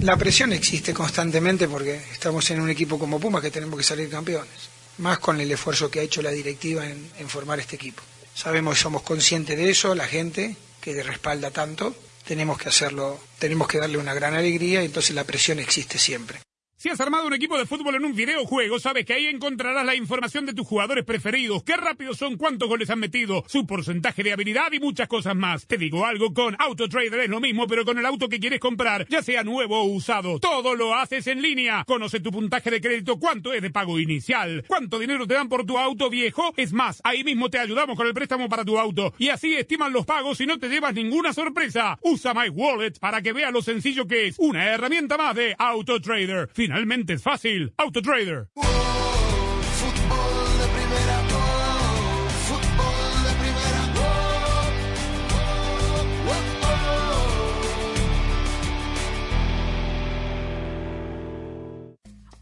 [0.00, 4.08] La presión existe constantemente porque estamos en un equipo como Puma que tenemos que salir
[4.08, 8.02] campeones, más con el esfuerzo que ha hecho la directiva en, en formar este equipo.
[8.34, 11.94] Sabemos y somos conscientes de eso, la gente que respalda tanto,
[12.26, 16.40] tenemos que hacerlo, tenemos que darle una gran alegría y entonces la presión existe siempre.
[16.84, 19.94] Si has armado un equipo de fútbol en un videojuego, sabes que ahí encontrarás la
[19.94, 24.34] información de tus jugadores preferidos, qué rápidos son, cuántos goles han metido, su porcentaje de
[24.34, 25.66] habilidad y muchas cosas más.
[25.66, 29.06] Te digo algo, con AutoTrader es lo mismo, pero con el auto que quieres comprar,
[29.08, 30.38] ya sea nuevo o usado.
[30.40, 31.84] Todo lo haces en línea.
[31.86, 35.64] Conoce tu puntaje de crédito, cuánto es de pago inicial, cuánto dinero te dan por
[35.64, 36.52] tu auto viejo.
[36.54, 39.14] Es más, ahí mismo te ayudamos con el préstamo para tu auto.
[39.16, 41.98] Y así estiman los pagos y no te llevas ninguna sorpresa.
[42.02, 44.38] Usa My Wallet para que veas lo sencillo que es.
[44.38, 46.50] Una herramienta más de AutoTrader.
[46.74, 47.72] Finalmente es fácil.
[47.76, 48.48] AutoTrader.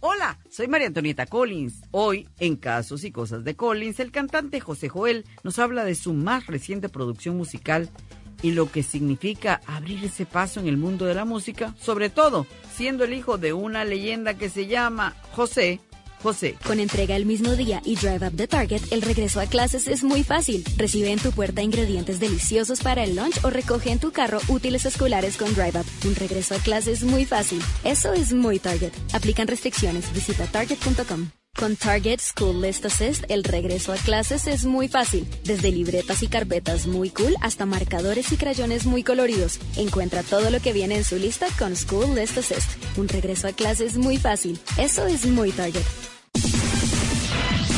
[0.01, 1.83] Hola, soy María Antonieta Collins.
[1.91, 6.15] Hoy, en Casos y Cosas de Collins, el cantante José Joel nos habla de su
[6.15, 7.91] más reciente producción musical
[8.43, 12.47] y lo que significa abrir ese paso en el mundo de la música, sobre todo
[12.75, 15.81] siendo el hijo de una leyenda que se llama José
[16.23, 16.57] José.
[16.65, 20.05] Con entrega el mismo día y Drive Up the Target, el regreso a clases es
[20.05, 20.65] muy fácil.
[20.77, 24.87] Recibe en tu puerta ingredientes deliciosos para el lunch o recoge en tu carro útiles
[24.87, 25.87] escolares con Drive Up.
[26.05, 27.61] Un regreso a clases muy fácil.
[27.85, 28.93] Eso es muy Target.
[29.13, 30.13] Aplican restricciones.
[30.13, 31.42] Visita target.com.
[31.59, 35.29] Con Target School List Assist, el regreso a clases es muy fácil.
[35.45, 39.61] Desde libretas y carpetas muy cool hasta marcadores y crayones muy coloridos.
[39.77, 42.69] Encuentra todo lo que viene en su lista con School List Assist.
[42.97, 44.59] Un regreso a clases muy fácil.
[44.77, 45.85] Eso es muy Target.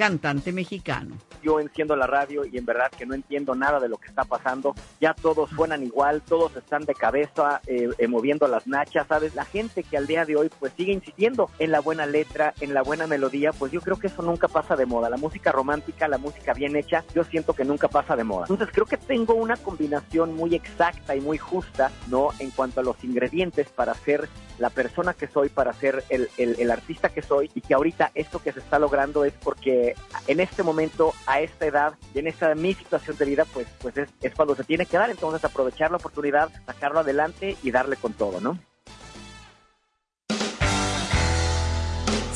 [0.00, 1.14] cantante mexicano.
[1.42, 4.24] Yo enciendo la radio y en verdad que no entiendo nada de lo que está
[4.24, 4.74] pasando.
[4.98, 9.34] Ya todos suenan igual, todos están de cabeza eh, eh, moviendo las nachas, ¿sabes?
[9.34, 12.72] La gente que al día de hoy pues sigue insistiendo en la buena letra, en
[12.72, 15.10] la buena melodía, pues yo creo que eso nunca pasa de moda.
[15.10, 18.46] La música romántica, la música bien hecha, yo siento que nunca pasa de moda.
[18.48, 22.30] Entonces creo que tengo una combinación muy exacta y muy justa, ¿no?
[22.38, 26.70] En cuanto a los ingredientes para ser la persona que soy, para ser el, el,
[26.70, 29.94] artista que soy y que ahorita esto que se está logrando es porque
[30.26, 33.96] en este momento a esta edad y en esta mi situación de vida, pues, pues
[33.96, 35.08] es, es cuando se tiene que dar.
[35.10, 38.58] Entonces aprovechar la oportunidad, sacarlo adelante y darle con todo, ¿no?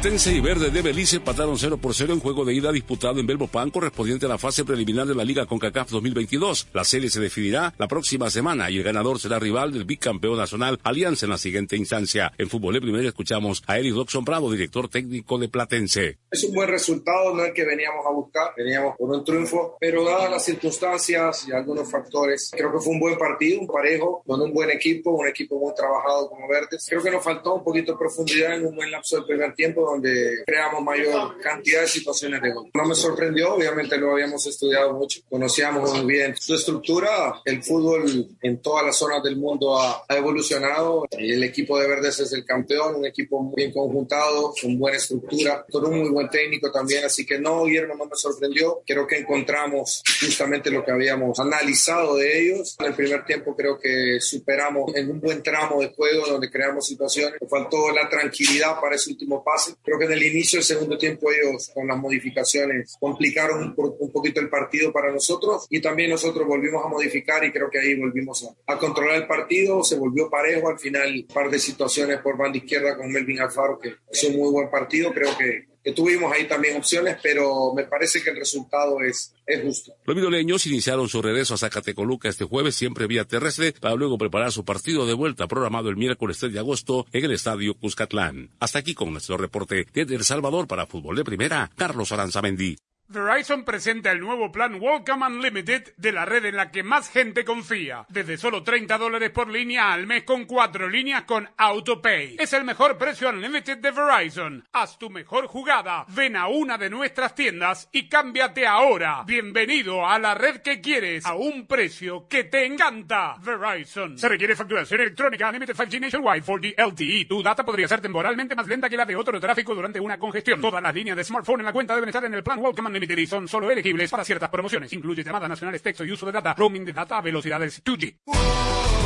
[0.00, 3.26] Platense y Verde de Belice empataron 0 por 0 en juego de ida disputado en
[3.26, 6.68] Belmopan correspondiente a la fase preliminar de la Liga CONCACAF 2022.
[6.72, 10.80] La serie se definirá la próxima semana y el ganador será rival del bicampeón nacional
[10.84, 12.32] Alianza en la siguiente instancia.
[12.38, 16.16] En fútbol de primera escuchamos a Eric Roxon Prado, director técnico de Platense.
[16.30, 20.02] Es un buen resultado, no es que veníamos a buscar, veníamos por un triunfo, pero
[20.02, 24.40] dadas las circunstancias y algunos factores, creo que fue un buen partido, un parejo, con
[24.40, 26.86] un buen equipo, un equipo muy trabajado como Verdes.
[26.88, 29.89] Creo que nos faltó un poquito de profundidad en un buen lapso del primer tiempo
[29.92, 32.70] donde creamos mayor cantidad de situaciones de gol.
[32.74, 38.28] No me sorprendió, obviamente lo habíamos estudiado mucho, conocíamos muy bien su estructura, el fútbol
[38.42, 42.44] en todas las zonas del mundo ha, ha evolucionado, el equipo de Verdes es el
[42.44, 47.04] campeón, un equipo muy bien conjuntado, con buena estructura, con un muy buen técnico también,
[47.04, 52.16] así que no, Guillermo no me sorprendió, creo que encontramos justamente lo que habíamos analizado
[52.16, 52.76] de ellos.
[52.78, 56.86] En el primer tiempo creo que superamos en un buen tramo de juego donde creamos
[56.86, 59.74] situaciones, nos faltó la tranquilidad para ese último pase.
[59.82, 63.96] Creo que en el inicio del segundo tiempo ellos con las modificaciones complicaron un, po-
[63.98, 67.78] un poquito el partido para nosotros y también nosotros volvimos a modificar y creo que
[67.78, 71.58] ahí volvimos a, a controlar el partido, se volvió parejo, al final un par de
[71.58, 75.66] situaciones por banda izquierda con Melvin Alfaro que hizo un muy buen partido, creo que,
[75.82, 79.94] que tuvimos ahí también opciones, pero me parece que el resultado es, es justo.
[80.04, 84.52] Los vidoleños iniciaron su regreso a Zacatecoluca este jueves, siempre vía terrestre, para luego preparar
[84.52, 88.50] su partido de vuelta programado el miércoles 3 de agosto en el estadio Cuscatlán.
[88.60, 92.76] Hasta aquí con nuestro reporte desde El Salvador para Fútbol de Primera, Carlos Aranzamendi.
[93.12, 97.44] Verizon presenta el nuevo plan Welcome Unlimited de la red en la que más gente
[97.44, 98.06] confía.
[98.08, 102.36] Desde solo 30 dólares por línea al mes con cuatro líneas con AutoPay.
[102.38, 104.64] Es el mejor precio Unlimited de Verizon.
[104.72, 106.04] Haz tu mejor jugada.
[106.10, 109.24] Ven a una de nuestras tiendas y cámbiate ahora.
[109.26, 113.34] Bienvenido a la red que quieres a un precio que te encanta.
[113.40, 114.18] Verizon.
[114.18, 117.24] Se requiere facturación electrónica Unlimited 5G Nationwide 4G LTE.
[117.24, 120.60] Tu data podría ser temporalmente más lenta que la de otro tráfico durante una congestión.
[120.60, 122.99] Todas las líneas de smartphone en la cuenta deben estar en el plan Welcome Unlimited
[123.02, 124.92] y son solo elegibles para ciertas promociones.
[124.92, 128.99] Incluye llamadas nacionales, texto y uso de data, roaming de data a velocidades 2G.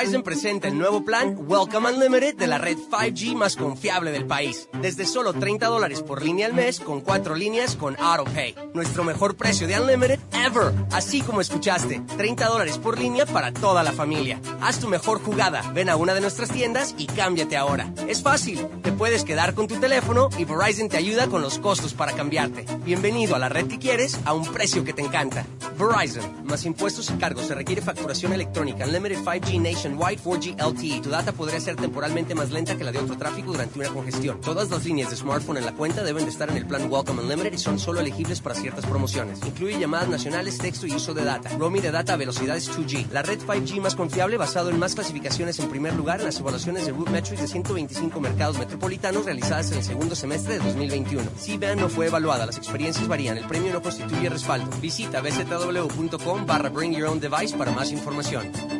[0.00, 4.66] Verizon presenta el nuevo plan Welcome Unlimited de la red 5G más confiable del país.
[4.80, 8.54] Desde solo 30 dólares por línea al mes con cuatro líneas con AutoPay.
[8.72, 10.72] Nuestro mejor precio de Unlimited ever.
[10.90, 14.40] Así como escuchaste, 30 dólares por línea para toda la familia.
[14.62, 15.70] Haz tu mejor jugada.
[15.74, 17.92] Ven a una de nuestras tiendas y cámbiate ahora.
[18.08, 18.66] Es fácil.
[18.82, 22.64] Te puedes quedar con tu teléfono y Verizon te ayuda con los costos para cambiarte.
[22.84, 25.44] Bienvenido a la red que quieres a un precio que te encanta.
[25.78, 26.44] Verizon.
[26.44, 27.48] Más impuestos y cargos.
[27.48, 28.86] Se requiere facturación electrónica.
[28.86, 29.60] Unlimited 5G
[29.90, 31.00] Nationwide 4G LTE.
[31.02, 34.40] Tu data podría ser temporalmente más lenta que la de otro tráfico durante una congestión.
[34.40, 37.22] Todas las líneas de smartphone en la cuenta deben de estar en el plan Welcome
[37.22, 39.40] Unlimited y son solo elegibles para ciertas promociones.
[39.44, 41.50] Incluye llamadas nacionales, texto y uso de data.
[41.58, 43.10] Roaming de data a velocidades 2G.
[43.12, 46.86] La red 5G más confiable basado en más clasificaciones en primer lugar en las evaluaciones
[46.86, 51.22] de Root Metrics de 125 mercados metropolitanos realizadas en el segundo semestre de 2021.
[51.36, 54.70] C-Band no fue evaluada, las experiencias varían, el premio no constituye respaldo.
[54.80, 58.79] Visita bzw.com barra bring your own device para más información.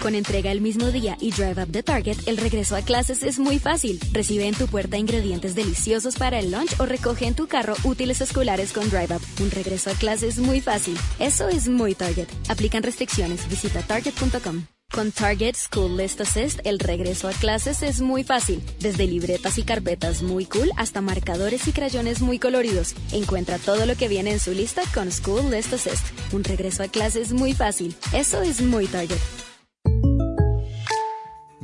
[0.00, 3.38] Con entrega el mismo día y Drive Up the Target, el regreso a clases es
[3.38, 3.98] muy fácil.
[4.12, 8.20] Recibe en tu puerta ingredientes deliciosos para el lunch o recoge en tu carro útiles
[8.20, 9.22] escolares con Drive Up.
[9.40, 10.96] Un regreso a clases muy fácil.
[11.18, 12.28] Eso es muy Target.
[12.48, 13.48] Aplican restricciones.
[13.48, 14.66] Visita target.com.
[14.92, 18.62] Con Target School List Assist, el regreso a clases es muy fácil.
[18.78, 22.94] Desde libretas y carpetas muy cool hasta marcadores y crayones muy coloridos.
[23.12, 26.06] Encuentra todo lo que viene en su lista con School List Assist.
[26.32, 27.96] Un regreso a clases muy fácil.
[28.12, 29.18] Eso es muy Target.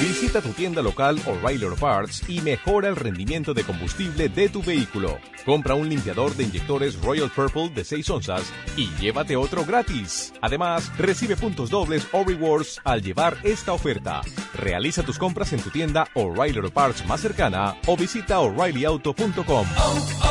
[0.00, 4.62] Visita tu tienda local O'Reilly Auto Parts y mejora el rendimiento de combustible de tu
[4.62, 5.18] vehículo.
[5.44, 10.32] Compra un limpiador de inyectores Royal Purple de 6 onzas y llévate otro gratis.
[10.40, 14.22] Además, recibe puntos dobles o rewards al llevar esta oferta.
[14.54, 19.66] Realiza tus compras en tu tienda O'Reilly Auto Parts más cercana o visita o'ReillyAuto.com.
[19.76, 20.25] Auto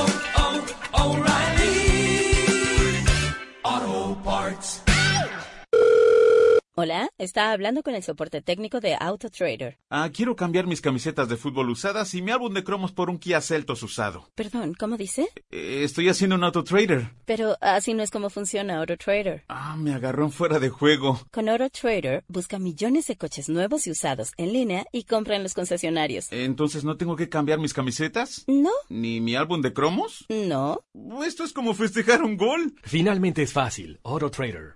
[6.77, 9.79] Hola, está hablando con el soporte técnico de AutoTrader.
[9.89, 13.17] Ah, quiero cambiar mis camisetas de fútbol usadas y mi álbum de cromos por un
[13.17, 14.29] Kia Celtos usado.
[14.35, 15.29] Perdón, ¿cómo dice?
[15.51, 17.11] Eh, estoy haciendo un AutoTrader.
[17.23, 19.45] Pero así no es como funciona AutoTrader.
[19.47, 21.21] Ah, me agarró en fuera de juego.
[21.31, 25.53] Con AutoTrader, busca millones de coches nuevos y usados en línea y compra en los
[25.53, 26.27] concesionarios.
[26.31, 28.43] Entonces, ¿no tengo que cambiar mis camisetas?
[28.47, 28.71] No.
[28.89, 30.25] ¿Ni mi álbum de cromos?
[30.27, 30.81] No.
[31.25, 32.75] Esto es como festejar un gol.
[32.83, 34.01] Finalmente es fácil.
[34.03, 34.75] AutoTrader.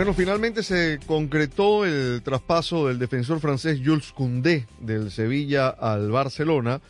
[0.00, 6.80] Bueno, finalmente se concretó el traspaso del defensor francés Jules Koundé del Sevilla al Barcelona,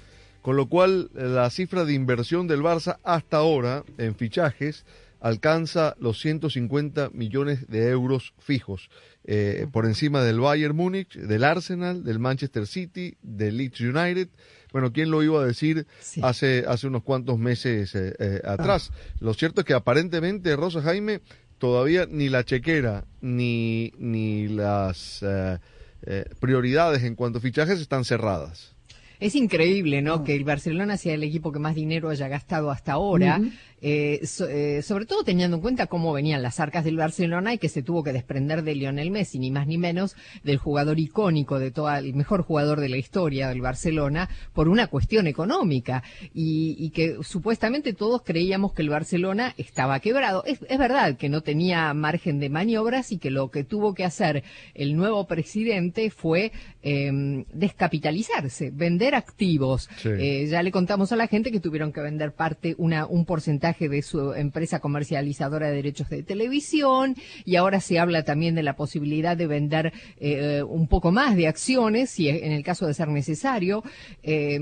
[0.43, 4.85] con lo cual la cifra de inversión del Barça hasta ahora en fichajes
[5.21, 8.91] alcanza los 150 millones de euros fijos,
[9.25, 14.29] eh, por encima del Bayern Múnich, del Arsenal, del Manchester City, del Leeds United.
[14.73, 15.87] Bueno, ¿quién lo iba a decir
[16.23, 18.93] hace, hace unos cuantos meses eh, eh, atrás?
[19.19, 21.21] Lo cierto es que aparentemente, Rosa Jaime,
[21.59, 25.59] todavía ni la chequera ni, ni las eh,
[26.03, 28.75] eh, prioridades en cuanto a fichajes están cerradas.
[29.21, 30.25] Es increíble, ¿no?
[30.25, 33.39] Que el Barcelona sea el equipo que más dinero haya gastado hasta ahora.
[33.83, 37.59] Eh, so- eh, sobre todo teniendo en cuenta cómo venían las arcas del Barcelona y
[37.59, 41.59] que se tuvo que desprender de Lionel Messi, ni más ni menos del jugador icónico
[41.59, 46.03] de toda, el mejor jugador de la historia del Barcelona, por una cuestión económica
[46.35, 50.45] y, y que supuestamente todos creíamos que el Barcelona estaba quebrado.
[50.45, 54.05] Es, es verdad que no tenía margen de maniobras y que lo que tuvo que
[54.05, 54.43] hacer
[54.75, 56.53] el nuevo presidente fue
[56.83, 59.89] eh, descapitalizarse, vender activos.
[59.99, 60.09] Sí.
[60.11, 63.70] Eh, ya le contamos a la gente que tuvieron que vender parte, una, un porcentaje
[63.79, 67.15] de su empresa comercializadora de derechos de televisión
[67.45, 71.47] y ahora se habla también de la posibilidad de vender eh, un poco más de
[71.47, 73.83] acciones, si en el caso de ser necesario.
[74.23, 74.59] Eh,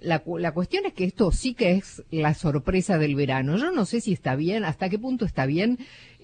[0.00, 3.56] la, la cuestión es que esto sí que es la sorpresa del verano.
[3.56, 5.78] Yo no sé si está bien, hasta qué punto está bien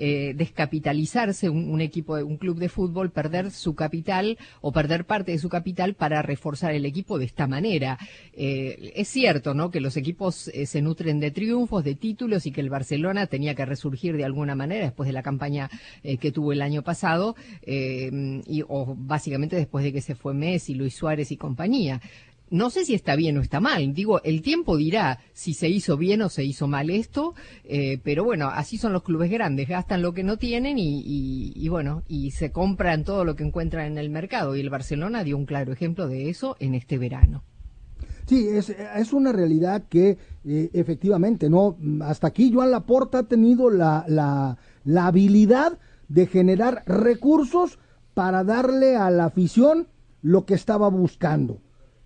[0.05, 5.31] eh, descapitalizarse un, equipo, de- un club de fútbol, perder su capital o perder parte
[5.31, 7.99] de su capital para reforzar el equipo de esta manera.
[8.33, 9.71] Eh, es cierto, ¿no?
[9.71, 13.55] Que los equipos eh, se nutren de triunfos, de títulos y que el Barcelona tenía
[13.55, 15.71] que resurgir de alguna manera después de la campaña
[16.03, 20.75] eh, que tuvo el año pasado y, o básicamente después de que se fue Messi,
[20.75, 22.01] Luis Suárez y compañía.
[22.53, 23.95] No sé si está bien o está mal.
[23.95, 27.35] Digo, el tiempo dirá si se hizo bien o se hizo mal esto,
[27.65, 32.03] eh, pero bueno, así son los clubes grandes, gastan lo que no tienen y, bueno,
[32.09, 34.55] y se compran todo lo que encuentran en el mercado.
[34.55, 37.43] Y el Barcelona dio un claro ejemplo de eso en este verano.
[38.27, 41.79] Sí, es, es una realidad que eh, efectivamente, ¿no?
[42.03, 45.79] Hasta aquí Joan Laporta ha tenido la, la, la habilidad
[46.09, 47.79] de generar recursos
[48.13, 49.89] para darle a la afición
[50.21, 51.63] lo que estaba buscando.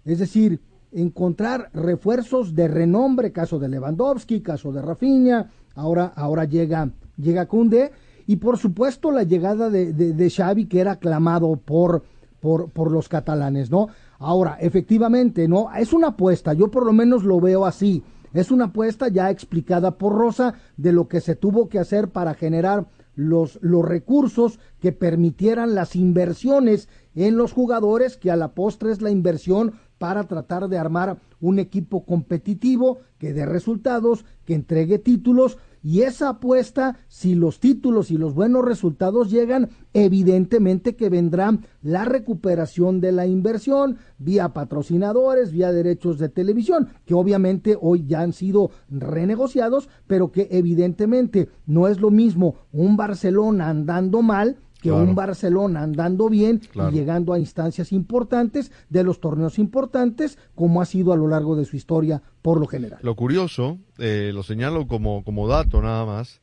[0.07, 0.61] Es decir,
[0.92, 6.88] encontrar refuerzos de renombre, caso de Lewandowski, caso de Rafinha, ahora, ahora llega,
[7.18, 7.90] llega Kunde,
[8.26, 12.04] y por supuesto la llegada de, de, Xavi, que era aclamado por,
[12.40, 13.88] por, por los catalanes, ¿no?
[14.18, 15.68] Ahora, efectivamente, ¿no?
[15.74, 18.02] Es una apuesta, yo por lo menos lo veo así.
[18.32, 22.34] Es una apuesta ya explicada por Rosa de lo que se tuvo que hacer para
[22.34, 28.92] generar los, los recursos que permitieran las inversiones en los jugadores, que a la postre
[28.92, 34.98] es la inversión para tratar de armar un equipo competitivo que dé resultados, que entregue
[34.98, 41.56] títulos y esa apuesta, si los títulos y los buenos resultados llegan, evidentemente que vendrá
[41.80, 48.20] la recuperación de la inversión vía patrocinadores, vía derechos de televisión, que obviamente hoy ya
[48.20, 54.56] han sido renegociados, pero que evidentemente no es lo mismo un Barcelona andando mal
[54.87, 55.09] que Claro.
[55.09, 56.91] un Barcelona andando bien Claro.
[56.91, 61.57] y llegando a instancias importantes de los torneos importantes, como ha sido a lo largo
[61.57, 62.99] de su historia por lo general.
[63.03, 66.41] Lo curioso, eh, lo señalo como, como dato nada más,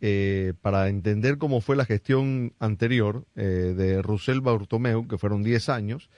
[0.00, 5.68] eh, para entender cómo fue la gestión anterior eh, de Roussel Bartomeu, que fueron 10
[5.70, 6.10] años,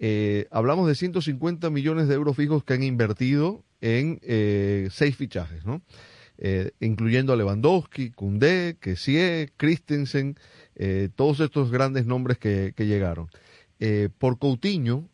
[0.00, 5.64] eh, hablamos de 150 millones de euros fijos que han invertido en eh, seis fichajes,
[5.64, 5.82] ¿no?
[6.80, 10.36] Incluyendo a Lewandowski, Koundé, Kessie, Christensen,
[10.82, 13.28] eh, todos estos grandes nombres que, que llegaron.
[13.80, 15.06] Eh, por Coutinho,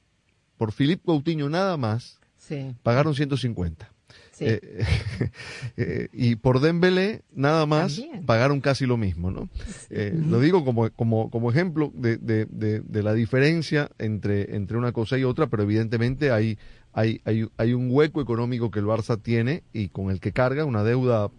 [0.59, 2.75] por Philippe Coutinho nada más, Sí.
[2.85, 3.91] pagaron 150.
[4.31, 4.45] Sí.
[4.47, 4.61] Eh,
[5.77, 8.25] eh, y por Dembélé, nada más, También.
[8.27, 9.49] pagaron casi lo mismo, ¿no?
[9.91, 14.77] Eh, Lo digo como, como, como ejemplo de, de, de, de la diferencia entre, entre
[14.77, 16.59] una cosa y otra, pero evidentemente hay,
[16.93, 20.65] hay, hay, hay un hueco económico que el Barça tiene y con el que carga
[20.65, 21.31] una deuda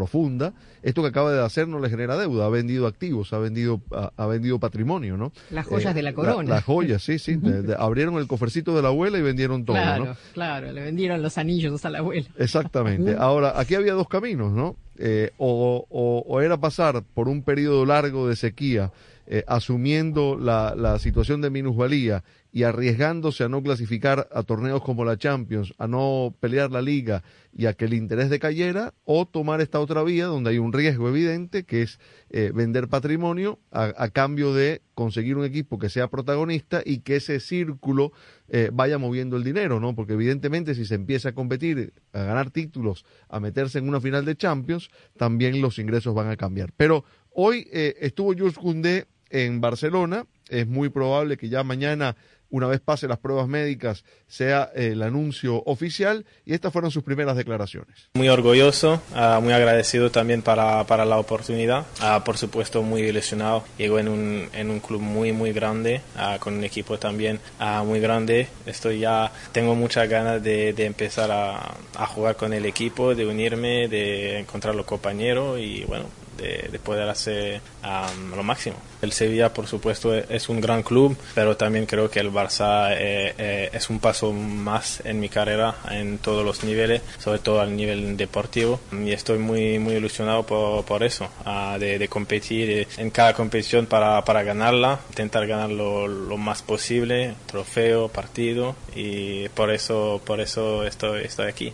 [0.00, 0.52] profunda.
[0.82, 4.12] Esto que acaba de hacer no le genera deuda, ha vendido activos, ha vendido, ha,
[4.16, 5.32] ha vendido patrimonio, ¿no?
[5.50, 6.48] Las joyas de la corona.
[6.56, 7.36] Las joyas, sí, sí.
[7.40, 10.16] de- de- abrieron el cofercito de la abuela y vendieron todo, claro, ¿no?
[10.34, 12.26] claro, le vendieron los anillos a la abuela.
[12.38, 13.16] Exactamente.
[13.18, 14.76] Ahora, aquí había dos caminos, ¿no?
[14.98, 18.92] Eh, o, o- o era pasar por un periodo largo de sequía,
[19.26, 25.04] eh, asumiendo la, la situación de minusvalía y arriesgándose a no clasificar a torneos como
[25.04, 27.22] la Champions, a no pelear la liga
[27.52, 31.08] y a que el interés decayera, o tomar esta otra vía donde hay un riesgo
[31.08, 32.00] evidente que es
[32.30, 37.16] eh, vender patrimonio a, a cambio de conseguir un equipo que sea protagonista y que
[37.16, 38.12] ese círculo
[38.48, 39.94] eh, vaya moviendo el dinero, ¿no?
[39.94, 44.24] Porque evidentemente si se empieza a competir, a ganar títulos, a meterse en una final
[44.24, 46.72] de Champions, también los ingresos van a cambiar.
[46.76, 52.16] Pero hoy eh, estuvo Jules Koundé en Barcelona, es muy probable que ya mañana
[52.50, 57.02] una vez pase las pruebas médicas, sea eh, el anuncio oficial y estas fueron sus
[57.02, 58.08] primeras declaraciones.
[58.14, 61.86] Muy orgulloso, ah, muy agradecido también para, para la oportunidad.
[62.00, 63.64] Ah, por supuesto, muy ilusionado.
[63.78, 67.40] Llego en un, en un club muy, muy grande, ah, con un equipo también
[67.84, 68.48] muy grande.
[68.64, 73.26] Estoy ya, tengo muchas ganas de, de empezar a, a jugar con el equipo, de
[73.26, 76.06] unirme, de encontrar los compañeros y bueno,
[76.36, 78.76] de, de poder hacer am, lo máximo.
[79.02, 82.90] El Sevilla, por supuesto, e- es un gran club, pero también creo que el Barça
[82.92, 87.60] eh, eh, es un paso más en mi carrera en todos los niveles, sobre todo
[87.60, 88.80] al nivel deportivo.
[88.92, 93.34] Y estoy muy, muy ilusionado por, por eso, ah, de, de competir eh, en cada
[93.34, 100.20] competición para, para ganarla, intentar ganar lo, lo más posible, trofeo, partido, y por eso,
[100.24, 101.72] por eso estoy, estoy aquí.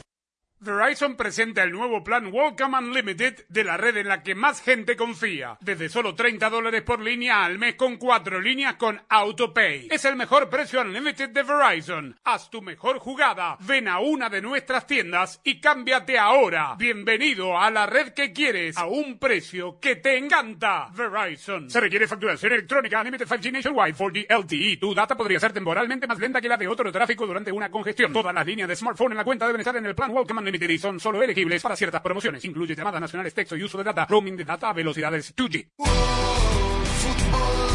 [0.64, 4.94] Verizon presenta el nuevo plan Welcome Unlimited de la red en la que más gente
[4.94, 5.58] confía.
[5.60, 9.88] Desde solo 30 dólares por línea al mes con cuatro líneas con AutoPay.
[9.90, 12.16] Es el mejor precio Unlimited de Verizon.
[12.22, 13.56] Haz tu mejor jugada.
[13.58, 16.76] Ven a una de nuestras tiendas y cámbiate ahora.
[16.78, 20.90] Bienvenido a la red que quieres a un precio que te encanta.
[20.94, 21.70] Verizon.
[21.70, 24.76] Se requiere facturación electrónica Unlimited 5G Nationwide 4G LTE.
[24.76, 28.12] Tu data podría ser temporalmente más lenta que la de otro tráfico durante una congestión.
[28.12, 30.51] Todas las líneas de smartphone en la cuenta deben estar en el plan Welcome Unlimited
[30.54, 32.44] y son solo elegibles para ciertas promociones.
[32.44, 35.68] Incluye llamadas nacionales, texto y uso de data, roaming de data velocidades 2G.
[35.76, 35.92] Fútbol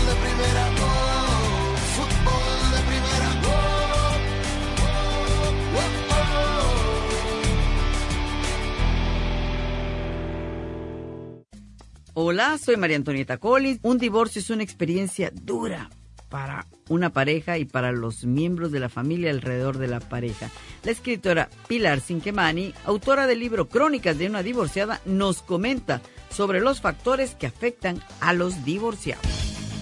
[0.07, 3.67] de primera, oh, fútbol de primera, oh,
[12.19, 13.79] Hola, soy María Antonieta Collins.
[13.83, 15.89] Un divorcio es una experiencia dura
[16.29, 20.49] para una pareja y para los miembros de la familia alrededor de la pareja.
[20.83, 26.81] La escritora Pilar Cinquemani, autora del libro Crónicas de una divorciada, nos comenta sobre los
[26.81, 29.66] factores que afectan a los divorciados.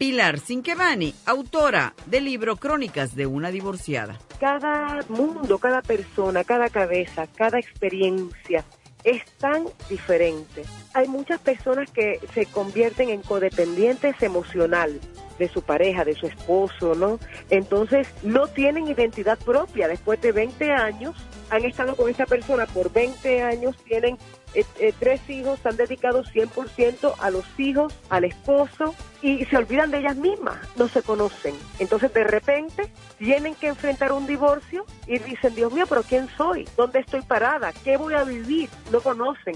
[0.00, 4.18] Pilar Cinquemani, autora del libro Crónicas de una divorciada.
[4.40, 8.64] Cada mundo, cada persona, cada cabeza, cada experiencia
[9.04, 10.62] es tan diferente.
[10.94, 14.98] Hay muchas personas que se convierten en codependientes emocional
[15.38, 17.20] de su pareja, de su esposo, ¿no?
[17.50, 19.86] Entonces no tienen identidad propia.
[19.86, 21.14] Después de 20 años,
[21.50, 24.16] han estado con esa persona por 20 años, tienen
[24.54, 29.90] eh, eh, tres hijos, están dedicados 100% a los hijos, al esposo, y se olvidan
[29.90, 31.54] de ellas mismas, no se conocen.
[31.78, 36.68] Entonces de repente tienen que enfrentar un divorcio y dicen, Dios mío, pero ¿quién soy?
[36.76, 37.72] ¿Dónde estoy parada?
[37.84, 38.68] ¿Qué voy a vivir?
[38.90, 39.54] No conocen.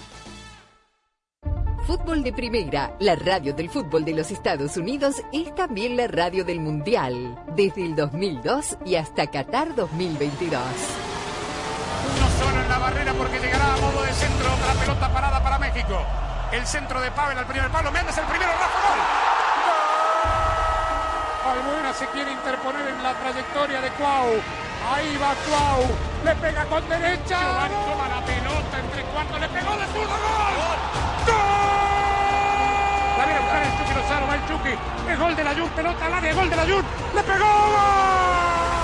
[1.86, 6.42] Fútbol de Primera, la radio del fútbol de los Estados Unidos, es también la radio
[6.42, 11.13] del Mundial, desde el 2002 y hasta Qatar 2022.
[12.44, 16.04] Solo en la barrera porque llegará a modo de centro otra pelota parada para México.
[16.52, 17.90] El centro de Pavel al primer palo.
[17.90, 19.00] Méndez el primero, Rafa gol.
[21.52, 24.42] Albuena se quiere interponer en la trayectoria de Cuau.
[24.92, 25.88] Ahí va Cuau.
[26.22, 27.40] Le pega con derecha.
[27.40, 29.40] Giovanni toma la pelota entre cuartos.
[29.40, 30.12] Le pegó de zurdo.
[30.12, 30.76] ¡Gol!
[31.24, 31.34] ¡Gol!
[33.18, 34.26] La viene a buscar el Chucky Lozano.
[34.26, 34.74] Va el Chucky.
[35.10, 35.70] Es gol de la Jun.
[35.70, 36.34] Pelota al área.
[36.34, 36.84] Gol de la Jun.
[37.14, 37.46] ¡Le pegó!
[37.46, 38.83] ¡Gol!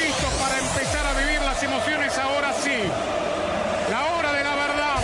[1.71, 2.77] emociones ahora sí.
[3.89, 4.99] La hora de la verdad.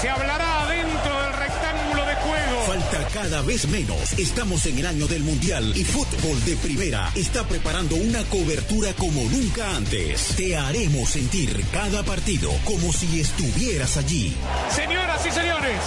[0.00, 2.62] Se hablará dentro del rectángulo de juego.
[2.66, 4.12] Falta cada vez menos.
[4.18, 9.22] Estamos en el año del Mundial y Fútbol de Primera está preparando una cobertura como
[9.30, 10.34] nunca antes.
[10.36, 14.34] Te haremos sentir cada partido como si estuvieras allí.
[14.70, 15.78] Señoras y señores,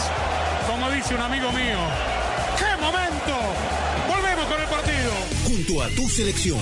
[0.65, 1.79] como dice un amigo mío,
[2.57, 3.35] ¡qué momento!
[4.07, 5.11] Volvemos con el partido.
[5.45, 6.61] Junto a tu selección,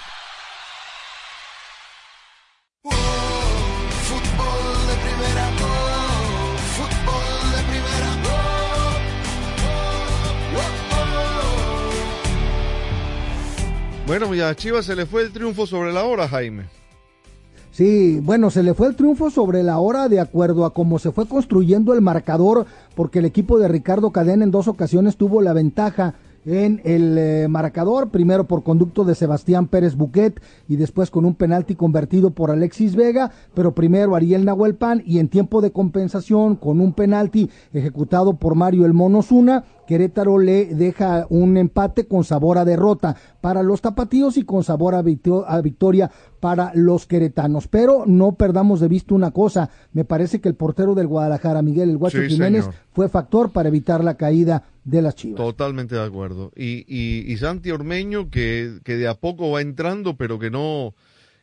[14.21, 16.65] Bueno, ya a Chivas se le fue el triunfo sobre la hora, Jaime.
[17.71, 21.11] Sí, bueno, se le fue el triunfo sobre la hora de acuerdo a cómo se
[21.11, 25.53] fue construyendo el marcador, porque el equipo de Ricardo Cadena en dos ocasiones tuvo la
[25.53, 26.13] ventaja
[26.45, 31.35] en el eh, marcador, primero por conducto de Sebastián Pérez Buquet y después con un
[31.35, 36.79] penalti convertido por Alexis Vega, pero primero Ariel Nahuelpan y en tiempo de compensación con
[36.79, 42.57] un penalti ejecutado por Mario El Mono Zuna, Querétaro le deja un empate con sabor
[42.57, 46.09] a derrota para los tapatíos y con sabor a, victo- a victoria
[46.39, 47.67] para los queretanos.
[47.67, 51.89] Pero no perdamos de vista una cosa, me parece que el portero del Guadalajara, Miguel
[51.89, 52.79] El Guacho Sí, Jiménez, señor.
[52.93, 55.37] fue factor para evitar la caída de las Chivas.
[55.37, 56.51] Totalmente de acuerdo.
[56.55, 60.93] Y, y, y Santi Ormeño, que, que de a poco va entrando, pero que no,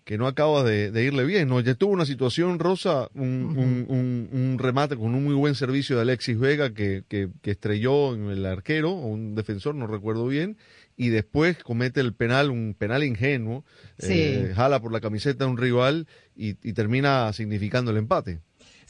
[0.08, 1.48] que no acaba de, de irle bien.
[1.50, 1.60] ¿no?
[1.60, 5.96] Ya tuvo una situación, Rosa, un, un, un- un remate con un muy buen servicio
[5.96, 10.26] de Alexis Vega que, que, que estrelló en el arquero, o un defensor, no recuerdo
[10.26, 10.56] bien,
[10.96, 13.66] y después comete el penal, un penal ingenuo,
[13.98, 14.14] Sí.
[14.14, 18.40] eh, jala por la camiseta de un rival y, y termina significando el empate.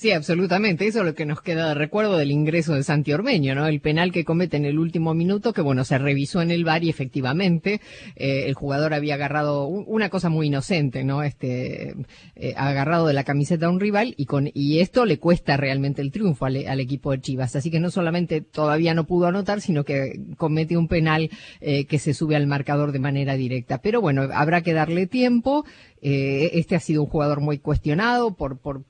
[0.01, 0.87] Sí, absolutamente.
[0.87, 3.67] Eso es lo que nos queda de recuerdo del ingreso de Santi Ormeño, ¿no?
[3.67, 6.85] El penal que comete en el último minuto, que bueno, se revisó en el VAR
[6.85, 7.81] y efectivamente
[8.15, 11.25] eh, el jugador había agarrado un- una cosa muy inocente, ¿no?
[11.25, 11.97] Este,
[12.37, 16.01] eh, agarrado de la camiseta a un rival y con y esto le cuesta realmente
[16.01, 17.57] el triunfo al, al equipo de Chivas.
[17.57, 21.29] Así que no solamente todavía no pudo anotar, sino que comete un penal
[21.61, 23.79] eh, que se sube al marcador de manera directa.
[23.79, 25.65] Pero bueno, habrá que darle tiempo.
[26.01, 28.85] Eh, este ha sido un jugador muy cuestionado por, por,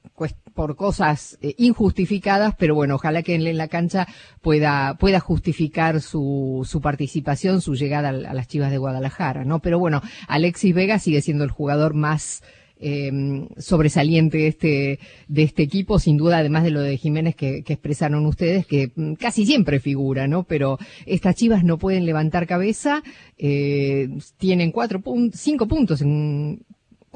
[0.54, 4.06] por cosas eh, injustificadas, pero bueno, ojalá que en la cancha
[4.42, 9.60] pueda, pueda justificar su, su participación, su llegada a, las Chivas de Guadalajara, ¿no?
[9.60, 12.42] Pero bueno, Alexis Vega sigue siendo el jugador más
[12.80, 13.10] eh,
[13.56, 18.26] sobresaliente de este, de este equipo, sin duda, además de lo de Jiménez que, expresaron
[18.26, 20.44] ustedes, que mm, casi siempre figura, ¿no?
[20.44, 23.02] Pero estas Chivas no pueden levantar cabeza,
[23.36, 26.60] eh, tienen cuatro puntos, cinco puntos en,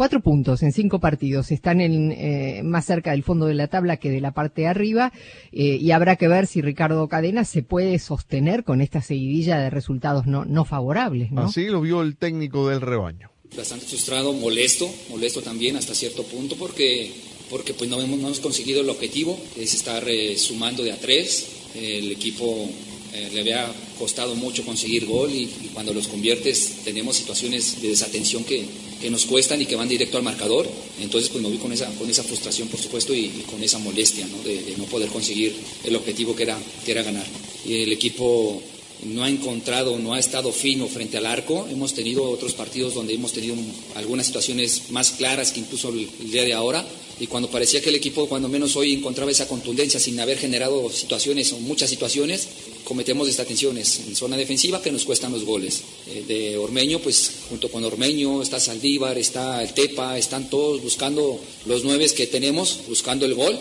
[0.03, 1.53] cuatro puntos en cinco partidos.
[1.53, 4.67] Están en, eh, más cerca del fondo de la tabla que de la parte de
[4.67, 5.13] arriba
[5.53, 9.71] eh, y habrá que ver si Ricardo Cadena se puede sostener con esta seguidilla de
[9.71, 11.43] resultados no, no favorables, ¿no?
[11.43, 13.31] Así lo vio el técnico del rebaño.
[13.57, 17.13] bastante frustrado, molesto, molesto también hasta cierto punto porque,
[17.49, 20.97] porque pues no hemos, no hemos conseguido el objetivo, es estar eh, sumando de a
[20.97, 21.47] tres.
[21.77, 22.69] El equipo
[23.15, 28.45] eh, le había costado mucho conseguir gol y, cuando los conviertes tenemos situaciones de desatención
[28.45, 28.65] que,
[29.01, 30.69] que nos cuestan y que van directo al marcador.
[31.01, 34.27] Entonces pues me voy con esa, con esa frustración por supuesto y, con esa molestia
[34.27, 34.43] ¿no?
[34.43, 35.55] de, no poder conseguir
[35.85, 37.27] el objetivo que era, que era ganar.
[37.67, 38.63] Y el equipo
[39.05, 41.67] no ha encontrado, no ha estado fino frente al arco.
[41.71, 46.09] Hemos tenido otros partidos donde hemos tenido un- algunas situaciones más claras que incluso el,
[46.21, 46.87] el día de ahora.
[47.21, 50.91] Y cuando parecía que el equipo, cuando menos hoy, encontraba esa contundencia sin haber generado
[50.91, 52.49] situaciones o muchas situaciones,
[52.85, 55.83] cometemos desatenciones en zona defensiva que nos cuestan los goles.
[56.09, 61.41] Eh, de Ormeño, pues junto con Ormeño está Saldívar, está el Tepa, están todos buscando
[61.67, 63.59] los nueves que tenemos, buscando el gol.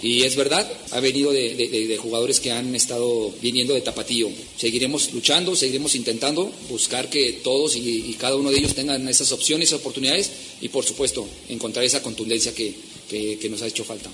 [0.00, 4.30] Y es verdad, ha venido de, jugadores que han estado viniendo de tapatío.
[4.56, 9.68] Seguiremos luchando, seguiremos intentando buscar que todos y, cada uno de ellos tengan esas opciones,
[9.70, 12.74] esas oportunidades y por supuesto encontrar esa contundencia que-
[13.08, 14.08] que nos ha hecho falta.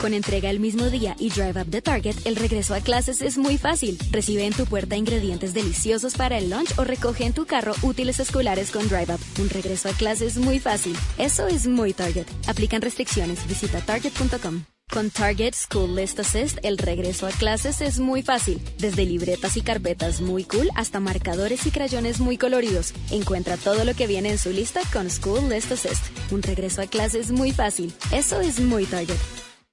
[0.00, 3.36] Con entrega el mismo día y Drive Up the Target, el regreso a clases es
[3.36, 3.98] muy fácil.
[4.10, 8.18] Recibe en tu puerta ingredientes deliciosos para el lunch o recoge en tu carro útiles
[8.18, 9.20] escolares con Drive Up.
[9.38, 10.96] Un regreso a clases muy fácil.
[11.18, 12.24] Eso es muy Target.
[12.46, 13.46] Aplican restricciones.
[13.46, 14.62] Visita target.com.
[14.90, 18.58] Con Target School List Assist, el regreso a clases es muy fácil.
[18.78, 22.94] Desde libretas y carpetas muy cool hasta marcadores y crayones muy coloridos.
[23.10, 26.06] Encuentra todo lo que viene en su lista con School List Assist.
[26.32, 27.92] Un regreso a clases muy fácil.
[28.12, 29.49] Eso es muy Target.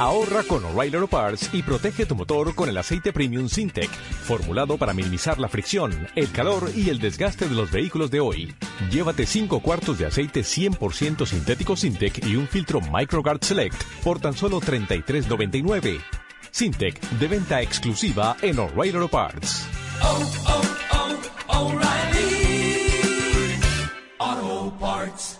[0.00, 4.78] Ahorra con O'Reilly Auto Parts y protege tu motor con el aceite Premium Sintec, formulado
[4.78, 8.54] para minimizar la fricción, el calor y el desgaste de los vehículos de hoy.
[8.90, 14.32] Llévate 5 cuartos de aceite 100% sintético Sintec y un filtro MicroGuard Select por tan
[14.32, 16.00] solo $33.99.
[16.50, 19.66] Sintec, de venta exclusiva en O'Reilly Auto Parts.
[24.18, 25.39] Auto Parts.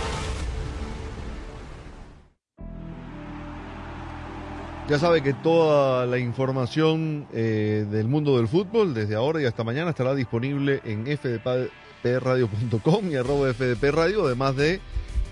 [4.87, 9.63] Ya sabe que toda la información eh, del mundo del fútbol desde ahora y hasta
[9.63, 14.81] mañana estará disponible en fdpradio.com y arroba fdpradio, además de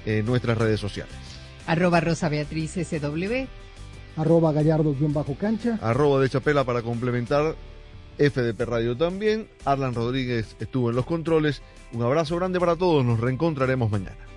[0.05, 1.13] eh, nuestras redes sociales.
[1.67, 3.47] Arroba Rosa Beatriz SW.
[4.15, 5.79] Arroba Gallardo-Cancha.
[5.81, 7.55] Arroba de Chapela para complementar
[8.17, 9.47] FDP Radio también.
[9.65, 11.61] Arlan Rodríguez estuvo en los controles.
[11.93, 13.05] Un abrazo grande para todos.
[13.05, 14.28] Nos reencontraremos mañana.